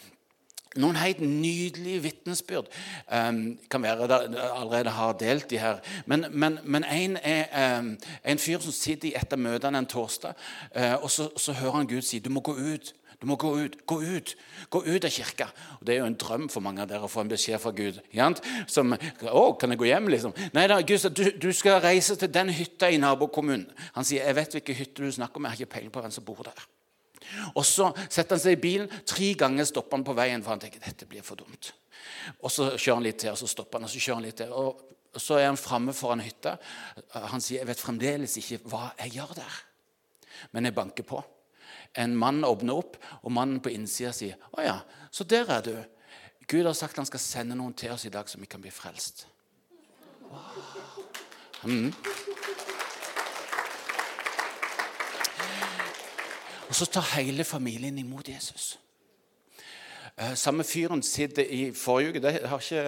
Noen 0.80 0.98
helt 0.98 1.20
nydelige 1.20 2.02
vitnesbyrd. 2.02 2.70
Um, 3.06 3.58
kan 3.70 3.82
være 3.82 4.08
det 4.08 4.40
allerede 4.40 4.90
har 4.90 5.12
delt 5.20 5.50
de 5.50 5.58
her. 5.58 5.78
Men, 6.06 6.26
men, 6.30 6.58
men 6.64 6.84
en 6.84 7.16
er 7.22 7.78
um, 7.78 7.94
en 8.24 8.38
fyr 8.38 8.60
som 8.60 8.74
sitter 8.74 9.12
i 9.12 9.14
et 9.18 9.32
av 9.32 9.38
møtene 9.38 9.78
en 9.78 9.88
torsdag, 9.88 10.34
uh, 10.76 10.96
og 11.02 11.10
så, 11.10 11.30
så 11.36 11.52
hører 11.52 11.82
han 11.82 11.90
Gud 11.90 12.02
si 12.02 12.18
du 12.18 12.30
må 12.30 12.42
gå 12.44 12.56
ut. 12.58 12.94
Du 13.24 13.28
må 13.30 13.36
gå 13.40 13.54
ut. 13.56 13.76
Gå 13.86 14.00
ut 14.02 14.34
Gå 14.70 14.82
ut 14.84 15.04
av 15.04 15.10
kirka. 15.10 15.46
Og 15.78 15.86
Det 15.86 15.94
er 15.94 16.00
jo 16.02 16.08
en 16.10 16.18
drøm 16.18 16.48
for 16.52 16.64
mange 16.64 16.82
av 16.82 16.90
dere 16.90 17.06
å 17.06 17.10
få 17.10 17.22
en 17.22 17.30
beskjed 17.30 17.60
fra 17.62 17.72
Gud. 17.76 18.00
Som, 18.66 18.94
å, 19.30 19.44
kan 19.60 19.72
jeg 19.72 19.80
gå 19.80 19.88
hjem, 19.88 20.10
liksom? 20.12 20.34
Nei 20.56 20.66
da, 20.70 20.80
Gud 20.82 21.08
du, 21.14 21.24
du, 21.40 21.50
skal 21.56 21.80
reise 21.84 22.16
til 22.20 22.32
den 22.32 22.52
hytta 22.52 22.90
i 22.90 23.00
nabokommunen. 23.00 23.68
Han 23.94 24.06
sier 24.06 24.26
jeg 24.26 24.38
vet 24.40 24.58
hvilken 24.58 24.80
hytte 24.80 25.04
du 25.04 25.12
snakker 25.14 25.40
om, 25.40 25.46
jeg 25.46 25.54
har 25.54 25.62
ikke 25.62 25.76
peiling 25.76 25.94
på 25.94 26.02
hvem 26.04 26.14
som 26.14 26.26
bor 26.26 26.42
der. 26.44 26.66
Og 27.54 27.64
Så 27.66 27.90
setter 28.08 28.36
han 28.36 28.42
seg 28.42 28.56
i 28.56 28.62
bilen. 28.62 28.90
Tre 29.06 29.32
ganger 29.38 29.68
stopper 29.68 29.98
han 29.98 30.06
på 30.06 30.16
veien, 30.16 30.42
for 30.42 30.54
han 30.54 30.62
tenker 30.62 30.82
dette 30.84 31.08
blir 31.10 31.24
for 31.26 31.40
dumt. 31.40 31.72
Og 32.40 32.50
Så 32.50 32.70
kjører 32.76 32.98
han 32.98 33.06
litt 33.06 33.20
til, 33.22 33.32
og 33.32 33.38
så 33.38 33.50
stopper 33.50 33.78
han, 33.78 33.88
og 33.88 33.92
så 33.92 34.02
kjører 34.02 34.20
han 34.20 34.26
litt 34.28 34.40
til. 34.42 34.52
og 34.52 35.20
Så 35.20 35.38
er 35.38 35.46
han 35.46 35.60
framme 35.60 35.94
foran 35.94 36.24
hytta. 36.24 36.56
Han 37.30 37.40
sier 37.40 37.62
jeg 37.62 37.70
vet 37.70 37.80
fremdeles 37.80 38.36
ikke 38.40 38.64
hva 38.66 38.90
jeg 38.98 39.14
gjør 39.20 39.34
der, 39.38 39.62
men 40.52 40.64
jeg 40.64 40.74
banker 40.74 41.06
på. 41.06 41.22
En 41.94 42.16
mann 42.18 42.42
åpner 42.44 42.74
opp, 42.74 42.96
og 43.22 43.32
mannen 43.32 43.60
på 43.60 43.70
innsida 43.70 44.12
sier, 44.12 44.34
'Å 44.34 44.62
ja, 44.64 44.80
så 45.10 45.24
der 45.24 45.50
er 45.50 45.60
du.' 45.62 45.84
Gud 46.46 46.66
har 46.66 46.74
sagt 46.74 46.96
han 46.96 47.06
skal 47.06 47.20
sende 47.20 47.56
noen 47.56 47.72
til 47.72 47.90
oss 47.90 48.04
i 48.04 48.10
dag, 48.10 48.28
så 48.28 48.38
vi 48.38 48.46
kan 48.46 48.60
bli 48.60 48.70
frelst. 48.70 49.26
Wow. 50.30 50.40
Mm. 51.64 51.94
Og 56.68 56.74
så 56.74 56.86
tar 56.86 57.20
hele 57.20 57.44
familien 57.44 57.98
imot 57.98 58.28
Jesus. 58.28 58.78
Eh, 60.14 60.36
samme 60.38 60.62
fyren 60.62 61.00
sitter 61.02 61.42
i 61.42 61.72
forrige 61.74 62.12
uke 62.12 62.20
Det 62.22 62.30
har 62.46 62.60
ikke, 62.62 62.82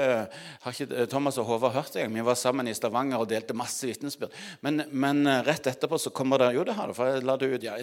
har 0.62 0.75
ikke 0.76 1.06
Thomas 1.11 1.38
og 1.38 1.44
Håvard 1.44 1.73
hørt. 1.73 1.96
engang. 1.96 2.14
Vi 2.14 2.25
var 2.25 2.34
sammen 2.34 2.69
i 2.69 2.75
Stavanger 2.75 3.17
og 3.17 3.28
delte 3.28 3.55
masse 3.55 3.87
vitnesbyrd. 3.87 4.31
Men, 4.61 4.82
men, 4.93 5.26
eh, 5.26 5.43
rett 5.43 5.67
etterpå 5.67 5.99
så 5.99 6.11
kommer 6.11 6.38
det 6.38 6.55
Jo, 6.55 6.62
det 6.62 6.74
har 6.74 6.86
du, 6.86 6.94
for 6.94 7.06
jeg 7.06 7.24
la 7.24 7.36
det 7.36 7.55
ut. 7.55 7.62
Ja, 7.62 7.74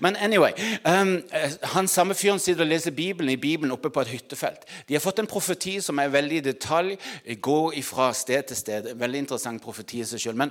men 0.00 0.16
anyway. 0.16 0.52
Um, 0.84 1.22
han 1.62 1.88
samme 1.88 2.14
fyren 2.14 2.38
sitter 2.38 2.62
og 2.62 2.68
leser 2.68 2.90
Bibelen 2.90 3.30
i 3.30 3.36
Bibelen 3.36 3.72
oppe 3.72 3.90
på 3.90 4.00
et 4.00 4.08
hyttefelt. 4.08 4.64
De 4.88 4.94
har 4.94 5.00
fått 5.00 5.18
en 5.18 5.26
profeti 5.26 5.80
som 5.80 5.98
er 5.98 6.08
veldig 6.08 6.36
i 6.36 6.40
detalj. 6.40 6.96
Går 7.40 7.82
fra 7.82 8.12
sted 8.14 8.42
til 8.42 8.56
sted. 8.56 8.94
Veldig 8.96 9.18
interessant 9.18 9.62
profeti 9.62 10.00
i 10.00 10.04
seg 10.04 10.20
sjøl. 10.20 10.36
Men 10.36 10.50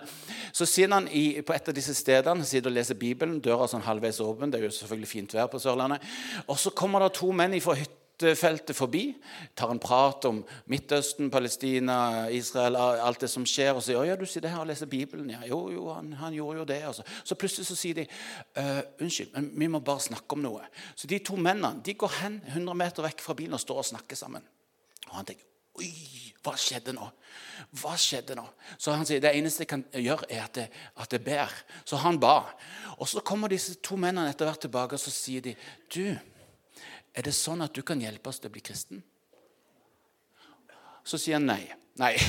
så 0.54 0.66
sier 0.70 0.94
han 0.94 1.08
i, 1.08 1.42
på 1.42 1.54
et 1.54 1.68
av 1.68 1.74
disse 1.74 1.98
stedene 1.98 2.46
sitter 2.46 2.70
og 2.70 2.78
leser 2.78 2.94
Bibelen. 2.94 3.42
Døra 3.42 3.64
er 3.64 3.74
sånn 3.74 3.88
halvveis 3.90 4.22
åpen. 4.22 4.52
Det 4.52 4.62
er 4.62 4.70
jo 4.70 4.78
selvfølgelig 4.78 5.08
fint 5.08 5.34
vær 5.34 5.50
på 5.50 5.58
Sørlandet. 5.58 6.06
Og 6.46 6.60
så 6.60 6.70
kommer 6.70 7.00
det 7.00 7.16
to 7.18 7.39
menn 7.40 7.56
fra 7.64 7.76
hyttefeltet 7.80 8.76
forbi, 8.76 9.04
tar 9.58 9.72
en 9.72 9.82
prat 9.82 10.26
om 10.28 10.42
Midtøsten, 10.72 11.32
Palestina, 11.32 12.28
Israel, 12.36 12.76
alt 12.76 13.24
det 13.24 13.30
som 13.32 13.46
skjer, 13.48 13.72
og 13.74 13.84
sier 13.86 14.04
ja, 14.08 14.18
du 14.20 14.26
sitter 14.28 14.52
her 14.52 14.64
og 14.64 14.70
leser 14.70 14.92
Bibelen.' 14.92 15.32
Ja, 15.32 15.42
jo, 15.48 15.62
jo, 15.74 15.88
han, 15.96 16.12
han 16.20 16.36
gjorde 16.36 16.60
jo 16.60 16.70
det. 16.70 16.82
Altså. 16.92 17.06
Så 17.24 17.36
plutselig 17.40 17.68
så 17.68 17.78
sier 17.80 18.02
de 18.02 18.08
«Øh, 18.58 18.82
'Unnskyld, 19.00 19.32
men 19.36 19.52
vi 19.56 19.68
må 19.68 19.80
bare 19.80 20.08
snakke 20.10 20.36
om 20.36 20.44
noe'. 20.44 20.68
Så 20.96 21.08
de 21.08 21.20
to 21.20 21.36
mennene 21.36 21.82
de 21.86 21.94
går 21.94 22.18
hen 22.22 22.42
100 22.48 22.76
meter 22.78 23.08
vekk 23.08 23.24
fra 23.24 23.38
bilen 23.40 23.56
og 23.56 23.64
står 23.64 23.84
og 23.84 23.92
snakker 23.94 24.20
sammen. 24.20 24.44
Og 25.10 25.16
han 25.16 25.26
tenker 25.26 25.46
'Oi, 25.80 25.94
hva 26.44 26.58
skjedde 26.60 26.94
nå?' 26.94 27.10
Hva 27.80 27.94
skjedde 28.00 28.36
nå? 28.40 28.46
Så 28.82 28.94
han 28.96 29.06
sier 29.06 29.22
det 29.22 29.32
eneste 29.38 29.62
jeg 29.66 29.70
kan 29.70 29.84
gjøre, 29.94 30.26
er 30.32 30.46
at 30.48 30.58
jeg, 30.58 30.72
at 30.98 31.14
jeg 31.14 31.24
ber. 31.24 31.54
Så 31.86 32.00
han 32.02 32.20
ba. 32.20 32.42
Og 32.98 33.08
så 33.08 33.22
kommer 33.26 33.52
disse 33.52 33.76
to 33.84 33.98
mennene 34.00 34.32
etter 34.32 34.50
hvert 34.50 34.64
tilbake 34.64 34.98
og 34.98 35.02
så 35.04 35.14
sier 35.14 35.44
de, 35.46 35.56
'Du, 35.94 36.18
er 37.14 37.22
det 37.26 37.34
sånn 37.36 37.62
at 37.66 37.74
du 37.76 37.82
kan 37.86 38.02
hjelpe 38.02 38.30
oss 38.32 38.40
til 38.42 38.50
å 38.52 38.54
bli 38.54 38.64
kristen? 38.64 39.04
Så 41.04 41.18
sier 41.18 41.36
han 41.40 41.48
nei. 41.50 41.64
Nei. 42.00 42.16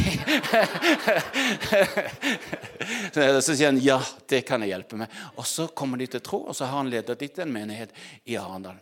så 3.44 3.54
sier 3.54 3.66
han 3.68 3.78
ja, 3.82 4.00
det 4.30 4.40
kan 4.48 4.62
jeg 4.64 4.70
hjelpe 4.72 4.96
med. 4.98 5.08
Og 5.36 5.46
så 5.46 5.68
kommer 5.76 5.96
de 6.00 6.06
til 6.10 6.22
tro, 6.26 6.38
og 6.48 6.54
så 6.56 6.62
har 6.66 6.76
han 6.80 6.90
ledet 6.90 7.20
dit 7.20 7.38
en 7.42 7.54
menighet 7.54 7.90
i 8.26 8.36
Arendal. 8.40 8.78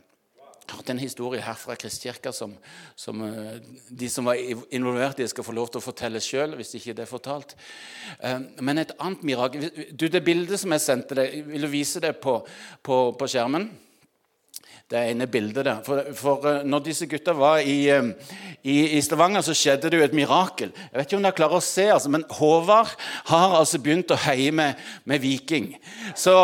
Jeg 0.69 0.75
har 0.75 0.83
hatt 0.83 0.91
en 0.93 0.99
historie 1.01 1.41
her 1.41 1.57
fra 1.57 1.75
Kristkirka 1.81 2.29
som, 2.37 2.51
som, 2.93 3.23
eh, 3.25 3.57
de 3.89 4.09
som 4.13 4.27
var 4.29 4.37
involvert 4.77 5.21
i, 5.21 5.29
skal 5.29 5.47
få 5.47 5.55
lov 5.57 5.71
til 5.73 5.81
å 5.81 5.85
fortelle 5.85 6.21
sjøl, 6.21 6.59
hvis 6.59 6.75
ikke 6.77 6.93
det 6.97 7.07
er 7.07 7.09
fortalt. 7.09 7.55
Eh, 8.21 8.37
men 8.61 8.83
et 8.83 8.93
annet 9.01 9.25
mirakel 9.25 9.71
du, 9.73 10.09
Det 10.13 10.21
bildet 10.25 10.61
som 10.61 10.75
jeg 10.77 10.85
sendte 10.85 11.17
deg, 11.17 11.41
vil 11.49 11.65
du 11.65 11.71
vise 11.73 12.03
det 12.05 12.13
på, 12.21 12.37
på, 12.85 12.99
på 13.17 13.31
skjermen? 13.33 13.65
Det 14.89 15.01
ene 15.11 15.27
bildet 15.29 15.67
der. 15.67 15.81
For, 15.85 16.05
for 16.17 16.47
eh, 16.49 16.63
når 16.65 16.85
disse 16.87 17.07
gutta 17.07 17.35
var 17.37 17.61
i, 17.61 17.91
eh, 17.93 18.07
i, 18.63 18.77
i, 18.97 19.01
Stavanger, 19.05 19.45
så 19.45 19.57
skjedde 19.57 19.91
det 19.91 20.01
jo 20.01 20.07
et 20.07 20.17
mirakel. 20.17 20.73
Jeg 20.73 20.95
vet 20.95 21.11
ikke 21.11 21.19
om 21.19 21.27
dere 21.27 21.37
klarer 21.37 21.61
å 21.61 21.65
se, 21.65 21.85
altså, 21.93 22.13
men 22.13 22.25
Håvard 22.39 22.95
har 23.29 23.59
altså 23.59 23.83
begynt 23.85 24.15
å 24.15 24.21
heie 24.25 24.55
med, 24.55 24.81
med 25.05 25.21
Viking. 25.25 25.75
Så 26.17 26.39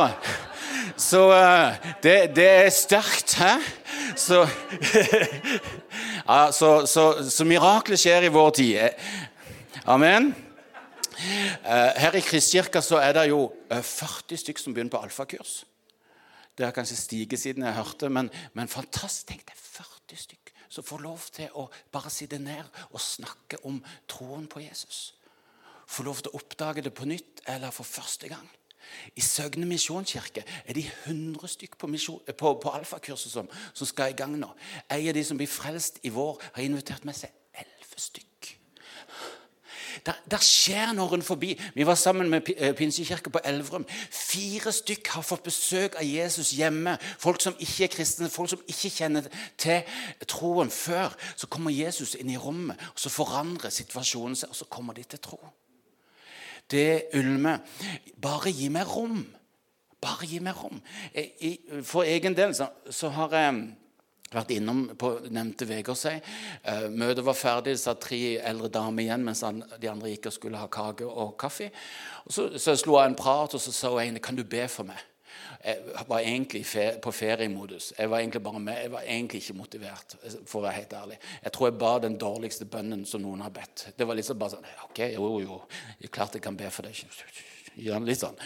Så 1.01 1.25
uh, 1.33 1.75
det, 2.03 2.37
det, 2.37 2.45
er 2.47 2.69
sterkt, 2.71 3.35
hæ? 3.41 3.57
Så, 4.17 4.45
ja, 6.29 6.53
så, 6.53 6.87
så, 6.87 7.05
så 7.27 7.47
miraklet 7.49 7.99
skjer 7.99 8.29
i 8.29 8.33
vår 8.33 8.51
tid. 8.55 9.01
Amen. 9.91 10.31
Her 11.65 12.15
i 12.15 12.23
Kristkirka 12.23 12.83
så 12.85 13.01
er 13.03 13.15
det 13.17 13.29
jo 13.33 13.49
40 13.71 14.39
stykker 14.45 14.63
som 14.63 14.77
begynner 14.77 14.95
på 14.95 15.03
alfakurs. 15.03 15.65
Det 16.55 16.67
har 16.67 16.75
kanskje 16.75 16.97
stiget 16.97 17.41
siden 17.41 17.67
jeg 17.67 17.75
hørte, 17.75 18.09
men, 18.09 18.31
men 18.55 18.71
fantastisk. 18.71 19.27
Tenk 19.31 19.47
deg 19.49 19.59
40 19.59 20.21
stykk 20.27 20.53
som 20.75 20.87
får 20.87 21.03
lov 21.05 21.27
til 21.35 21.55
å 21.61 21.69
bare 21.95 22.11
sitte 22.11 22.41
ned 22.43 22.67
og 22.91 23.03
snakke 23.03 23.61
om 23.69 23.79
troen 24.11 24.49
på 24.51 24.65
Jesus. 24.65 25.15
Få 25.87 26.07
lov 26.07 26.23
til 26.23 26.33
å 26.33 26.41
oppdage 26.41 26.83
det 26.83 26.95
på 26.97 27.07
nytt 27.07 27.45
eller 27.51 27.75
for 27.75 27.87
første 27.87 28.31
gang. 28.31 28.47
I 29.17 29.23
Søgne 29.25 29.67
misjonskirke 29.69 30.45
er 30.45 30.77
de 30.77 30.85
100 31.07 31.49
stykker 31.55 31.79
på, 31.81 31.89
på, 32.37 32.53
på 32.61 32.75
alfakurset 32.75 33.33
som, 33.33 33.49
som, 33.73 33.89
skal 33.89 34.13
i 34.13 34.19
gang 34.19 34.37
nå. 34.39 34.51
En 34.91 35.09
av 35.09 35.17
de 35.17 35.25
som 35.25 35.41
blir 35.41 35.51
frelst 35.51 36.03
i 36.05 36.13
vår, 36.13 36.43
har 36.55 36.67
invitert 36.67 37.07
med 37.09 37.17
seg 37.17 37.33
11 37.55 38.07
stykker. 38.09 38.34
Der, 40.07 40.13
der, 40.31 40.43
skjer 40.43 40.93
når 40.93 41.09
rundt 41.09 41.25
forbi. 41.25 41.61
Vi 41.75 41.87
var 41.87 41.95
sammen 41.95 42.31
med 42.31 42.51
eh, 42.57 42.75
Pinsekirka 42.75 43.31
på 43.31 43.41
Elverum. 43.45 43.87
Fire 44.11 44.73
stykk 44.73 45.09
har 45.15 45.23
fått 45.23 45.45
besøk 45.47 45.99
av 46.01 46.07
Jesus 46.07 46.51
hjemme. 46.57 46.97
Folk 47.19 47.41
som 47.43 47.57
ikke 47.59 47.85
er 47.85 47.93
kristne, 47.93 48.31
folk 48.31 48.51
som 48.51 48.65
ikke 48.69 48.91
kjenner 48.91 49.29
til 49.59 49.83
troen 50.27 50.71
før. 50.71 51.15
Så 51.37 51.47
kommer 51.47 51.75
Jesus 51.75 52.15
inn 52.19 52.33
i 52.33 52.41
rommet, 52.41 52.81
og 52.95 53.01
så 53.01 53.13
forandrer 53.13 53.75
situasjonen 53.75 54.37
seg, 54.39 54.51
og 54.51 54.59
så 54.59 54.69
kommer 54.71 54.97
de 54.97 55.07
til 55.09 55.23
tro. 55.23 55.41
Det 56.71 57.11
ulmer. 57.15 57.61
Bare 58.23 58.53
gi 58.53 58.69
meg 58.73 58.89
rom. 58.89 59.23
Bare 60.01 60.27
gi 60.29 60.41
meg 60.45 60.57
rom. 60.59 60.81
For 61.85 62.05
egen 62.09 62.37
del 62.37 62.55
så, 62.57 62.71
så 62.91 63.13
har 63.15 63.37
jeg 63.37 63.65
vært 64.35 64.53
innom 64.57 64.85
på 65.01 65.13
nevnte 65.35 65.69
Vegårshei. 65.69 66.19
Uh, 66.67 66.87
møtet 66.91 67.25
var 67.27 67.39
ferdig, 67.39 67.77
det 67.77 67.83
satt 67.83 68.03
tre 68.05 68.21
eldre 68.43 68.71
damer 68.73 69.07
igjen 69.07 69.25
mens 69.27 69.45
de 69.45 69.91
andre 69.91 70.13
gikk 70.13 70.31
og 70.31 70.37
skulle 70.37 70.61
ha 70.61 70.69
kake 70.69 71.09
og 71.09 71.35
kaffe. 71.41 71.71
Og 72.27 72.37
så, 72.37 72.47
så 72.59 72.77
slo 72.79 72.99
jeg 72.99 73.13
en 73.13 73.19
prat, 73.19 73.55
og 73.55 73.63
så 73.63 73.75
sa 73.75 73.93
hun 73.99 74.23
kan 74.23 74.37
du 74.39 74.45
be 74.45 74.67
for 74.69 74.89
meg. 74.89 75.03
Jeg 75.65 76.05
var 76.09 76.21
egentlig 76.21 76.67
på 77.03 77.11
feriemodus. 77.11 77.93
Jeg 77.99 78.11
var 78.11 78.19
egentlig 78.19 78.43
bare 78.43 78.61
med. 78.61 78.81
Jeg 78.83 78.93
var 78.93 79.01
egentlig 79.01 79.41
ikke 79.41 79.57
motivert. 79.57 80.17
for 80.47 80.61
å 80.61 80.65
være 80.67 80.77
helt 80.77 80.93
ærlig. 80.93 81.19
Jeg 81.45 81.53
tror 81.53 81.69
jeg 81.69 81.79
ba 81.79 81.93
den 81.99 82.19
dårligste 82.21 82.65
bønnen 82.65 83.07
som 83.09 83.23
noen 83.23 83.41
har 83.41 83.51
bedt. 83.51 83.87
Det 83.97 84.07
var 84.07 84.15
liksom 84.15 84.39
bare 84.39 84.57
sånn 84.57 84.67
OK, 84.85 85.01
jo, 85.15 85.41
jo, 85.41 85.61
jeg 86.01 86.11
klart 86.13 86.37
jeg 86.37 86.45
kan 86.45 86.57
be 86.57 86.69
for 86.71 86.85
deg. 86.85 87.01
Litt 88.05 88.21
sånn. 88.21 88.37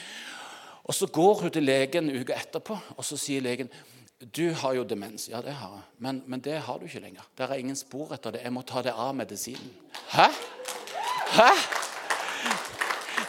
Og 0.89 0.95
så 0.95 1.11
går 1.13 1.43
hun 1.43 1.51
til 1.53 1.67
legen 1.67 2.11
uka 2.15 2.39
etterpå, 2.39 2.79
og 2.97 3.05
så 3.05 3.19
sier 3.21 3.43
legen 3.45 3.69
du 4.19 4.53
har 4.53 4.73
jo 4.75 4.85
demens. 4.85 5.29
Ja, 5.31 5.41
det 5.43 5.53
har 5.55 5.77
jeg. 5.77 5.83
Men, 5.99 6.23
men, 6.27 6.41
det 6.41 6.59
har 6.67 6.79
du 6.79 6.87
ikke 6.89 7.01
lenger. 7.01 7.27
Der 7.39 7.47
er 7.47 7.61
ingen 7.63 7.77
spor 7.79 8.11
etter 8.15 8.35
det. 8.35 8.41
Jeg 8.43 8.53
må 8.53 8.65
ta 8.67 8.83
det 8.83 8.91
av 8.91 9.15
medisinen. 9.15 9.71
Hæ? 10.11 10.27
Hæ? 11.37 11.51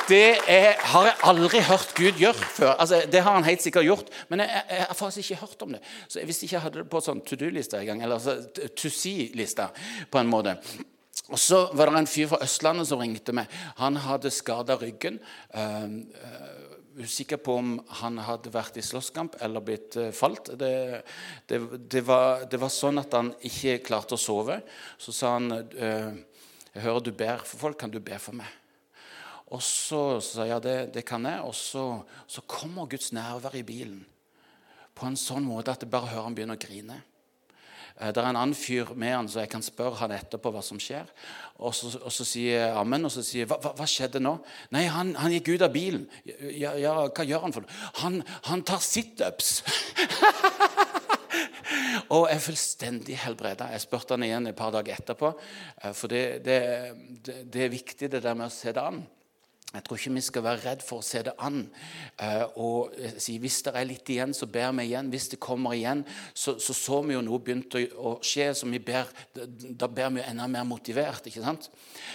Det 0.09 0.37
er, 0.49 0.73
har 0.89 1.05
jeg 1.05 1.15
aldri 1.29 1.59
hørt 1.61 1.91
Gud 1.95 2.17
gjøre 2.17 2.33
før. 2.33 2.71
Altså, 2.71 3.03
det 3.11 3.21
har 3.21 3.35
han 3.35 3.45
helt 3.45 3.61
sikkert 3.61 3.85
gjort, 3.85 4.07
men 4.29 4.41
jeg, 4.41 4.49
jeg, 4.49 4.63
jeg, 4.77 4.85
har 4.87 4.97
faktisk 4.97 5.31
ikke 5.31 5.41
hørt 5.41 5.61
om 5.61 5.75
det. 5.75 5.81
Så 6.07 6.23
Hvis 6.25 6.43
ikke 6.43 6.55
jeg 6.55 6.61
hadde 6.63 6.81
det 6.81 6.89
på 6.89 7.01
sånn 7.05 7.21
to 7.21 7.37
do-liste 7.37 7.77
engang, 7.77 8.01
eller 8.01 8.17
altså, 8.17 8.65
to 8.73 8.89
see-liste 8.89 9.67
på 10.09 10.17
en 10.17 10.31
måte. 10.31 10.55
Og 11.29 11.37
Så 11.39 11.67
var 11.77 11.91
det 11.91 11.99
en 11.99 12.09
fyr 12.09 12.31
fra 12.31 12.41
Østlandet 12.41 12.89
som 12.89 12.97
ringte 12.97 13.35
meg. 13.37 13.45
Han 13.77 14.01
hadde 14.01 14.33
skada 14.33 14.79
ryggen. 14.81 15.21
Øh, 15.53 15.85
uh, 16.17 16.68
usikker 16.99 17.39
på 17.41 17.55
om 17.61 17.73
han 18.01 18.19
hadde 18.23 18.51
vært 18.53 18.77
i 18.79 18.83
slåsskamp 18.85 19.37
eller 19.43 19.63
blitt 19.65 19.97
uh, 19.99 20.09
falt. 20.15 20.51
Det, 20.59 20.71
det, 21.49 21.59
det, 21.89 22.03
var, 22.07 22.45
det, 22.49 22.59
var, 22.61 22.71
sånn 22.73 23.01
at 23.01 23.15
han 23.17 23.33
ikke 23.47 23.79
klarte 23.87 24.17
å 24.17 24.21
sove. 24.21 24.59
Så 25.01 25.15
sa 25.15 25.35
han 25.37 25.51
uh, 25.55 26.11
jeg 26.69 26.85
hører 26.85 27.03
du 27.03 27.11
ber 27.15 27.43
for 27.43 27.65
folk, 27.65 27.79
kan 27.81 27.91
du 27.91 27.99
be 28.03 28.17
for 28.21 28.37
meg? 28.37 28.49
Og 29.49 29.61
så 29.65 30.19
sa 30.21 30.45
jeg 30.45 30.53
ja, 30.53 30.85
det 30.93 31.03
kan 31.07 31.25
jeg. 31.25 31.41
Og 31.41 31.55
så, 31.57 31.85
så 32.29 32.45
kommer 32.45 32.89
Guds 32.89 33.09
nærvær 33.15 33.57
i 33.57 33.65
bilen 33.65 34.03
på 34.99 35.07
en 35.07 35.17
sånn 35.17 35.45
måte 35.47 35.73
at 35.73 35.85
jeg 35.85 35.91
bare 35.91 36.11
hører 36.11 36.27
han 36.27 36.35
begynner 36.37 36.59
å 36.59 36.61
grine. 36.61 36.97
Eh, 37.99 38.13
det 38.15 38.21
er 38.21 38.29
en 38.29 38.39
annen 38.39 38.55
fyr 38.55 38.93
med 38.95 39.13
han, 39.13 39.29
så 39.29 39.43
jeg 39.43 39.51
kan 39.51 39.65
spørre 39.65 39.99
han 39.99 40.13
etterpå 40.15 40.53
hva 40.55 40.63
som 40.63 40.79
skjer. 40.81 41.09
Og 41.59 41.75
så, 41.75 41.91
og 41.99 42.13
så 42.15 42.25
sier 42.27 42.55
jeg 42.55 42.77
amen, 42.79 43.09
og 43.09 43.13
så 43.13 43.23
sier 43.25 43.43
jeg 43.43 43.51
hva, 43.51 43.73
hva, 43.75 43.87
skjedde 43.89 44.21
nå? 44.23 44.37
Nei, 44.75 44.85
han, 44.91 45.13
han, 45.19 45.33
gikk 45.35 45.55
ut 45.55 45.65
av 45.67 45.75
bilen. 45.75 46.07
Ja, 46.55 46.75
ja, 46.79 46.95
hva 47.09 47.27
gjør 47.27 47.47
han 47.47 47.55
for 47.55 47.65
noe? 47.65 47.81
Han, 48.03 48.21
han 48.47 48.63
tar 48.67 48.81
situps. 48.83 49.59
og 52.15 52.29
er 52.31 52.41
fullstendig 52.41 53.19
helbreda. 53.25 53.69
Jeg 53.73 53.83
spurte 53.83 54.15
han 54.15 54.25
igjen 54.25 54.49
et 54.49 54.57
par 54.57 54.71
dager 54.73 54.95
etterpå. 54.95 55.33
Eh, 55.83 55.93
for 55.93 56.11
det, 56.11 56.23
det, 56.47 56.59
det, 57.25 57.41
det 57.51 57.67
er 57.67 57.75
viktig, 57.75 58.13
det 58.15 58.23
der 58.23 58.37
med 58.37 58.47
å 58.47 58.53
se 58.53 58.73
det 58.75 58.85
an. 58.85 59.03
Jeg 59.69 59.83
tror 59.85 59.99
ikke 59.99 60.11
vi 60.15 60.21
skal 60.25 60.41
være 60.41 60.61
redd 60.63 60.81
for 60.81 60.97
å 60.97 61.05
se 61.05 61.19
det 61.27 61.35
an 61.45 61.59
uh, 61.61 62.45
og 62.57 62.95
si 63.21 63.35
hvis 63.37 63.59
det 63.67 63.75
er 63.77 63.85
litt 63.85 64.09
igjen, 64.09 64.33
så 64.33 64.47
ber 64.49 64.71
vi 64.79 64.87
igjen. 64.87 65.11
Hvis 65.13 65.29
det 65.29 65.37
kommer 65.45 65.77
igjen, 65.77 66.01
så 66.33 66.55
så, 66.57 66.73
så 66.73 66.97
vi 67.05 67.13
jo 67.13 67.21
noe 67.21 67.37
begynte 67.45 67.83
å, 67.93 68.15
skje, 68.25 68.49
så 68.57 68.69
ber, 68.81 69.13
da 69.37 69.85
ber 69.85 70.09
vi 70.15 70.23
jo 70.23 70.25
enda 70.31 70.49
mer 70.49 70.65
motivert. 70.65 71.29
ikke 71.29 71.45
sant? 71.45 71.69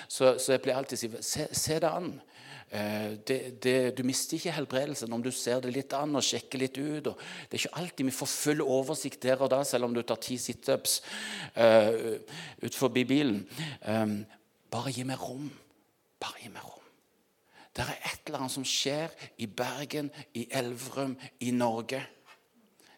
Så, 0.08 0.34
så 0.42 0.56
jeg 0.56 0.64
pleier 0.64 0.82
alltid 0.82 0.98
å 0.98 1.02
si 1.04 1.30
se, 1.30 1.48
se 1.54 1.78
det 1.78 1.94
an. 1.94 2.10
Uh, 2.74 3.14
det, 3.22 3.40
det, 3.62 3.78
du 3.94 4.02
mister 4.02 4.34
ikke 4.34 4.58
helbredelsen 4.58 5.14
om 5.14 5.22
du 5.22 5.30
ser 5.30 5.62
det 5.62 5.76
litt 5.76 5.94
an 5.94 6.18
og 6.18 6.26
sjekker 6.26 6.58
litt 6.58 6.82
ut. 6.82 7.14
Det 7.14 7.54
er 7.54 7.62
ikke 7.62 7.78
alltid 7.84 8.10
vi 8.10 8.18
får 8.18 8.34
full 8.34 8.66
oversikt 8.66 9.22
der 9.28 9.38
og 9.38 9.54
da, 9.54 9.62
selv 9.62 9.86
om 9.86 9.94
du 9.94 10.02
tar 10.02 10.18
ti 10.18 10.42
situps 10.42 11.04
uh, 11.54 12.18
forbi 12.74 13.06
bilen. 13.14 13.44
Um, 13.86 14.24
bare 14.74 14.90
gi 14.90 15.06
meg 15.06 15.22
rom. 15.22 15.52
Bare 16.18 16.42
gi 16.42 16.50
meg 16.50 16.64
rom. 16.66 16.73
Det 17.74 17.82
er 17.82 17.96
et 18.06 18.28
eller 18.28 18.44
annet 18.44 18.54
som 18.54 18.66
skjer 18.66 19.10
i 19.42 19.48
Bergen, 19.50 20.10
i 20.34 20.46
Elverum, 20.54 21.16
i 21.40 21.50
Norge. 21.50 22.02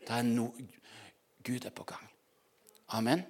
Det 0.05 0.13
er 0.13 0.27
no 0.27 0.51
Gud 1.47 1.65
er 1.65 1.71
på 1.71 1.85
gang. 1.87 2.03
Amen. 2.99 3.23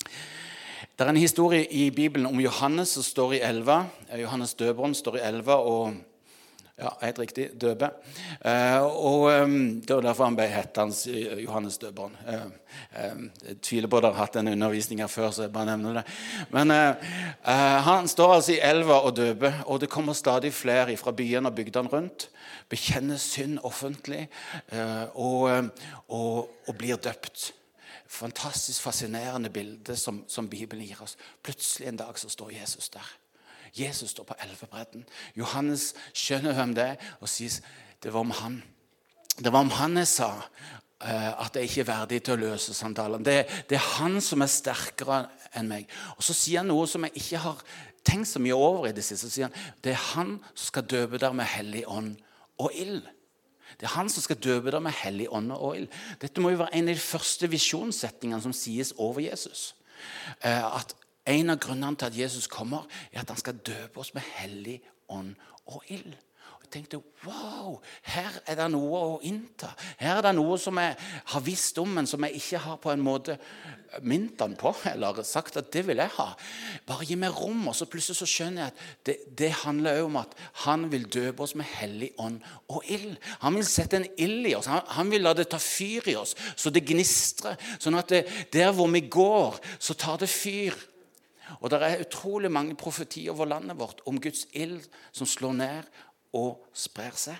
Det 0.00 1.06
er 1.06 1.10
en 1.12 1.16
historie 1.16 1.66
i 1.72 1.90
Bibelen 1.90 2.26
om 2.26 2.40
Johannes 2.40 2.94
som 2.96 3.04
står 3.04 3.34
i 3.36 3.42
elva. 3.44 3.84
Johannes 4.16 4.54
døperen 4.54 4.94
står 4.96 5.18
i 5.18 5.26
elva 5.28 5.58
og 5.60 5.94
ja, 6.80 6.90
helt 7.02 7.18
riktig. 7.18 7.50
Døpe. 7.60 7.90
Uh, 8.44 8.82
og 8.84 9.42
um, 9.42 9.80
Det 9.80 9.94
var 9.94 10.02
derfor 10.02 10.24
han 10.30 10.38
ble 10.38 10.46
hett 10.48 10.78
hans 10.80 11.02
eh, 11.10 11.42
Johannes 11.44 11.76
døperen. 11.82 12.16
Uh, 12.24 12.46
uh, 12.96 13.22
jeg 13.46 13.58
tviler 13.66 13.90
på 13.90 14.00
at 14.00 14.06
dere 14.06 14.16
har 14.16 14.24
hatt 14.24 14.38
den 14.38 14.52
undervisninga 14.54 15.08
før, 15.10 15.28
så 15.34 15.44
jeg 15.44 15.52
bare 15.54 15.70
nevner 15.74 16.00
det. 16.00 16.04
Men 16.54 16.72
han 17.44 18.08
står 18.08 18.34
altså 18.34 18.54
i 18.54 18.60
elva 18.64 19.00
og 19.04 19.16
døper, 19.18 19.62
og 19.66 19.80
det 19.82 19.90
kommer 19.92 20.16
stadig 20.16 20.52
flere 20.54 20.96
fra 20.96 21.12
byene 21.12 21.50
og 21.50 21.56
bygdene 21.58 21.92
rundt. 21.92 22.28
Bekjenner 22.70 23.20
synd 23.20 23.58
offentlig 23.66 24.28
og, 25.14 25.70
og, 26.08 26.50
og, 26.66 26.74
blir 26.78 26.96
døpt. 26.96 27.50
Fantastisk 28.10 28.82
fascinerende 28.82 29.50
bilde 29.50 29.96
som, 29.96 30.24
som 30.28 30.48
Bibelen 30.48 30.86
gir 30.86 31.02
oss. 31.02 31.16
Plutselig 31.42 31.88
en 31.88 32.00
dag 32.00 32.18
så 32.18 32.30
står 32.30 32.56
Jesus 32.60 32.88
der. 32.94 33.19
Jesus 33.76 34.10
står 34.14 34.26
på 34.28 34.36
elvebredden. 34.44 35.04
Johannes 35.38 35.92
skjønner 36.16 36.56
hvem 36.56 36.74
det 36.76 36.86
er, 36.94 37.08
og 37.20 37.30
sier 37.30 37.60
det 38.00 38.12
var 38.12 38.24
om 38.24 38.34
han. 38.40 38.62
Det 39.38 39.52
var 39.52 39.64
om 39.64 39.72
han 39.76 40.00
jeg 40.00 40.08
sa 40.10 40.30
uh, 41.04 41.44
at 41.44 41.56
jeg 41.56 41.68
ikke 41.68 41.84
er 41.84 41.90
verdig 41.92 42.22
til 42.24 42.36
å 42.36 42.42
løse 42.48 42.74
sandalene. 42.76 43.24
Det, 43.24 43.36
det, 43.70 43.78
er 43.78 43.92
han 44.00 44.18
som 44.24 44.42
er 44.44 44.52
sterkere 44.52 45.22
enn 45.56 45.70
meg. 45.70 45.88
Og 46.16 46.24
Så 46.24 46.36
sier 46.36 46.62
han 46.62 46.70
noe 46.72 46.88
som 46.90 47.06
jeg 47.06 47.16
ikke 47.22 47.44
har 47.44 47.62
tenkt 48.06 48.30
så 48.30 48.42
mye 48.42 48.56
over 48.56 48.88
i 48.88 48.94
det 48.96 49.04
siste. 49.04 49.28
Så 49.28 49.34
sier 49.36 49.48
han 49.48 49.80
det 49.84 49.94
er 49.94 50.04
han 50.14 50.36
som 50.52 50.66
skal 50.66 50.88
døpe 50.88 51.20
dere 51.20 51.36
med 51.36 51.50
hellig 51.52 51.86
ånd 51.88 52.14
og 52.60 52.76
ild. 52.76 53.02
Det 53.80 53.86
er 53.88 53.94
han 53.94 54.10
som 54.12 54.24
skal 54.24 54.40
døpe 54.42 54.68
dere 54.68 54.82
med 54.84 54.96
hellig 55.00 55.28
ånd 55.32 55.52
og 55.56 55.76
ild. 55.78 56.00
Dette 56.20 56.42
må 56.42 56.52
jo 56.52 56.60
være 56.60 56.76
en 56.76 56.90
av 56.90 56.96
de 56.98 57.04
første 57.04 57.48
visjonssetningene 57.48 58.42
som 58.44 58.56
sies 58.56 58.92
over 58.98 59.22
Jesus. 59.24 59.70
Uh, 60.44 60.80
at 60.80 60.96
en 61.30 61.54
av 61.54 61.60
grunnene 61.62 61.98
til 61.98 62.10
at 62.10 62.18
Jesus 62.18 62.48
kommer, 62.50 62.88
er 63.12 63.22
at 63.22 63.30
han 63.30 63.40
skal 63.40 63.62
døpe 63.66 64.02
oss 64.02 64.14
med 64.16 64.26
hellig 64.40 64.80
ånd 65.08 65.34
og 65.70 65.86
ild. 65.88 66.14
Og 66.56 66.66
jeg 66.66 66.72
tenkte 66.74 67.00
wow, 67.26 67.78
her 68.12 68.40
er 68.46 68.58
det 68.58 68.68
noe 68.72 69.02
å 69.14 69.18
innta. 69.26 69.72
Her 70.00 70.18
er 70.18 70.28
det 70.28 70.36
noe 70.38 70.58
som 70.60 70.78
jeg 70.80 70.96
har 71.32 71.44
visst 71.44 71.78
om, 71.82 71.90
men 71.98 72.08
som 72.08 72.24
jeg 72.26 72.40
ikke 72.40 72.62
har 72.64 72.80
på 72.82 72.92
en 72.92 73.04
måte 73.04 73.36
minnet 74.06 74.40
han 74.40 74.54
på, 74.58 74.70
eller 74.86 75.22
sagt 75.26 75.56
at 75.58 75.70
det 75.74 75.82
vil 75.88 75.98
jeg 76.00 76.12
ha. 76.14 76.28
Bare 76.86 77.06
gi 77.08 77.16
meg 77.18 77.34
rom. 77.34 77.64
Og 77.70 77.76
så 77.76 77.88
plutselig 77.90 78.20
så 78.20 78.28
skjønner 78.28 78.62
jeg 78.62 78.72
at 78.72 78.84
det, 79.08 79.16
det 79.40 79.50
handler 79.64 79.98
også 79.98 80.10
om 80.10 80.18
at 80.20 80.36
han 80.66 80.86
vil 80.92 81.08
døpe 81.10 81.44
oss 81.46 81.56
med 81.58 81.68
hellig 81.80 82.12
ånd 82.22 82.38
og 82.70 82.86
ild. 82.92 83.16
Han 83.44 83.58
vil 83.58 83.66
sette 83.68 84.00
en 84.00 84.08
ild 84.16 84.50
i 84.50 84.54
oss. 84.58 84.70
Han, 84.70 84.84
han, 84.96 85.10
vil 85.10 85.26
la 85.26 85.34
det 85.36 85.48
ta 85.50 85.58
fyr 85.62 86.12
i 86.12 86.16
oss, 86.20 86.36
så 86.56 86.70
det 86.70 86.84
gnistrer. 86.86 87.58
Sånn 87.82 87.98
at 87.98 88.14
det, 88.14 88.22
der 88.54 88.70
hvor 88.76 88.90
vi 88.92 89.02
går, 89.10 89.58
så 89.82 89.98
tar 89.98 90.22
det 90.22 90.30
fyr. 90.30 90.76
Og 91.58 91.70
det 91.72 91.82
er 91.82 92.02
utrolig 92.04 92.50
mange 92.52 92.76
profetier 92.78 93.32
over 93.32 93.50
landet 93.50 93.78
vårt 93.78 94.00
om 94.06 94.20
Guds 94.20 94.46
ild 94.52 94.86
som 95.12 95.26
slår 95.26 95.56
ned 95.58 95.88
og 96.36 96.62
sprer 96.72 97.16
seg. 97.18 97.38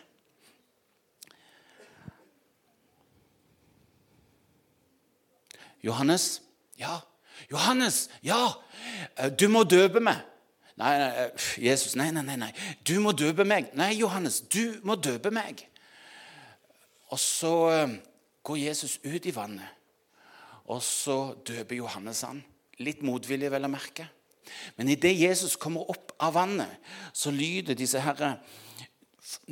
Johannes? 5.83 6.43
Ja. 6.79 6.99
Johannes! 7.50 8.11
Ja! 8.23 8.50
Eh, 9.17 9.31
du 9.33 9.49
må 9.49 9.64
døpe 9.64 10.00
meg. 10.00 10.21
Nei, 10.81 10.93
nei, 10.99 11.09
eh, 11.25 11.49
Jesus, 11.61 11.97
nei, 11.97 12.11
nei, 12.12 12.37
nei. 12.37 12.50
Du 12.87 12.99
må 13.00 13.12
døpe 13.17 13.45
meg. 13.49 13.73
Nei, 13.76 13.95
Johannes, 14.00 14.40
du 14.40 14.81
må 14.85 14.97
døpe 15.00 15.33
meg. 15.33 15.64
Og 17.11 17.21
så 17.21 17.55
eh, 17.73 17.97
går 18.45 18.61
Jesus 18.61 18.99
ut 19.05 19.26
i 19.26 19.35
vannet, 19.35 19.67
og 20.71 20.83
så 20.85 21.35
døper 21.47 21.81
Johannes 21.81 22.23
han. 22.25 22.45
Litt 22.81 23.03
motvillig, 23.05 23.51
vel 23.53 23.69
å 23.69 23.73
merke. 23.73 24.07
Men 24.77 24.89
idet 24.89 25.13
Jesus 25.19 25.57
kommer 25.61 25.89
opp 25.93 26.15
av 26.21 26.35
vannet, 26.35 26.81
så 27.13 27.33
lyder 27.33 27.79
disse 27.79 28.01
herre 28.03 28.39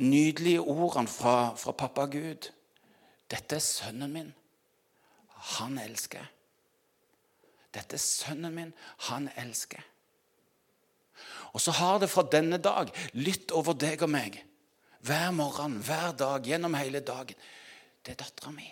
nydelige 0.01 0.63
ordene 0.65 1.11
fra, 1.11 1.53
fra 1.55 1.73
pappa 1.77 2.07
Gud. 2.11 2.49
Dette 3.29 3.59
er 3.59 3.63
sønnen 3.63 4.11
min. 4.11 4.33
Han 5.59 5.77
elsker. 5.79 6.25
Dette 7.73 7.99
er 7.99 8.03
sønnen 8.03 8.55
min. 8.55 8.73
Han 9.11 9.29
elsker. 9.37 9.85
Og 11.53 11.61
så 11.61 11.73
har 11.79 11.99
det 12.01 12.09
fra 12.11 12.25
denne 12.25 12.59
dag 12.61 12.91
lytt 13.17 13.53
over 13.55 13.77
deg 13.77 14.01
og 14.05 14.11
meg. 14.13 14.41
Hver 15.05 15.31
morgen, 15.35 15.79
hver 15.85 16.11
dag, 16.17 16.43
gjennom 16.45 16.75
hele 16.75 17.01
dagen. 17.05 17.37
Det 18.03 18.15
er 18.15 18.21
dattera 18.25 18.51
mi 18.55 18.67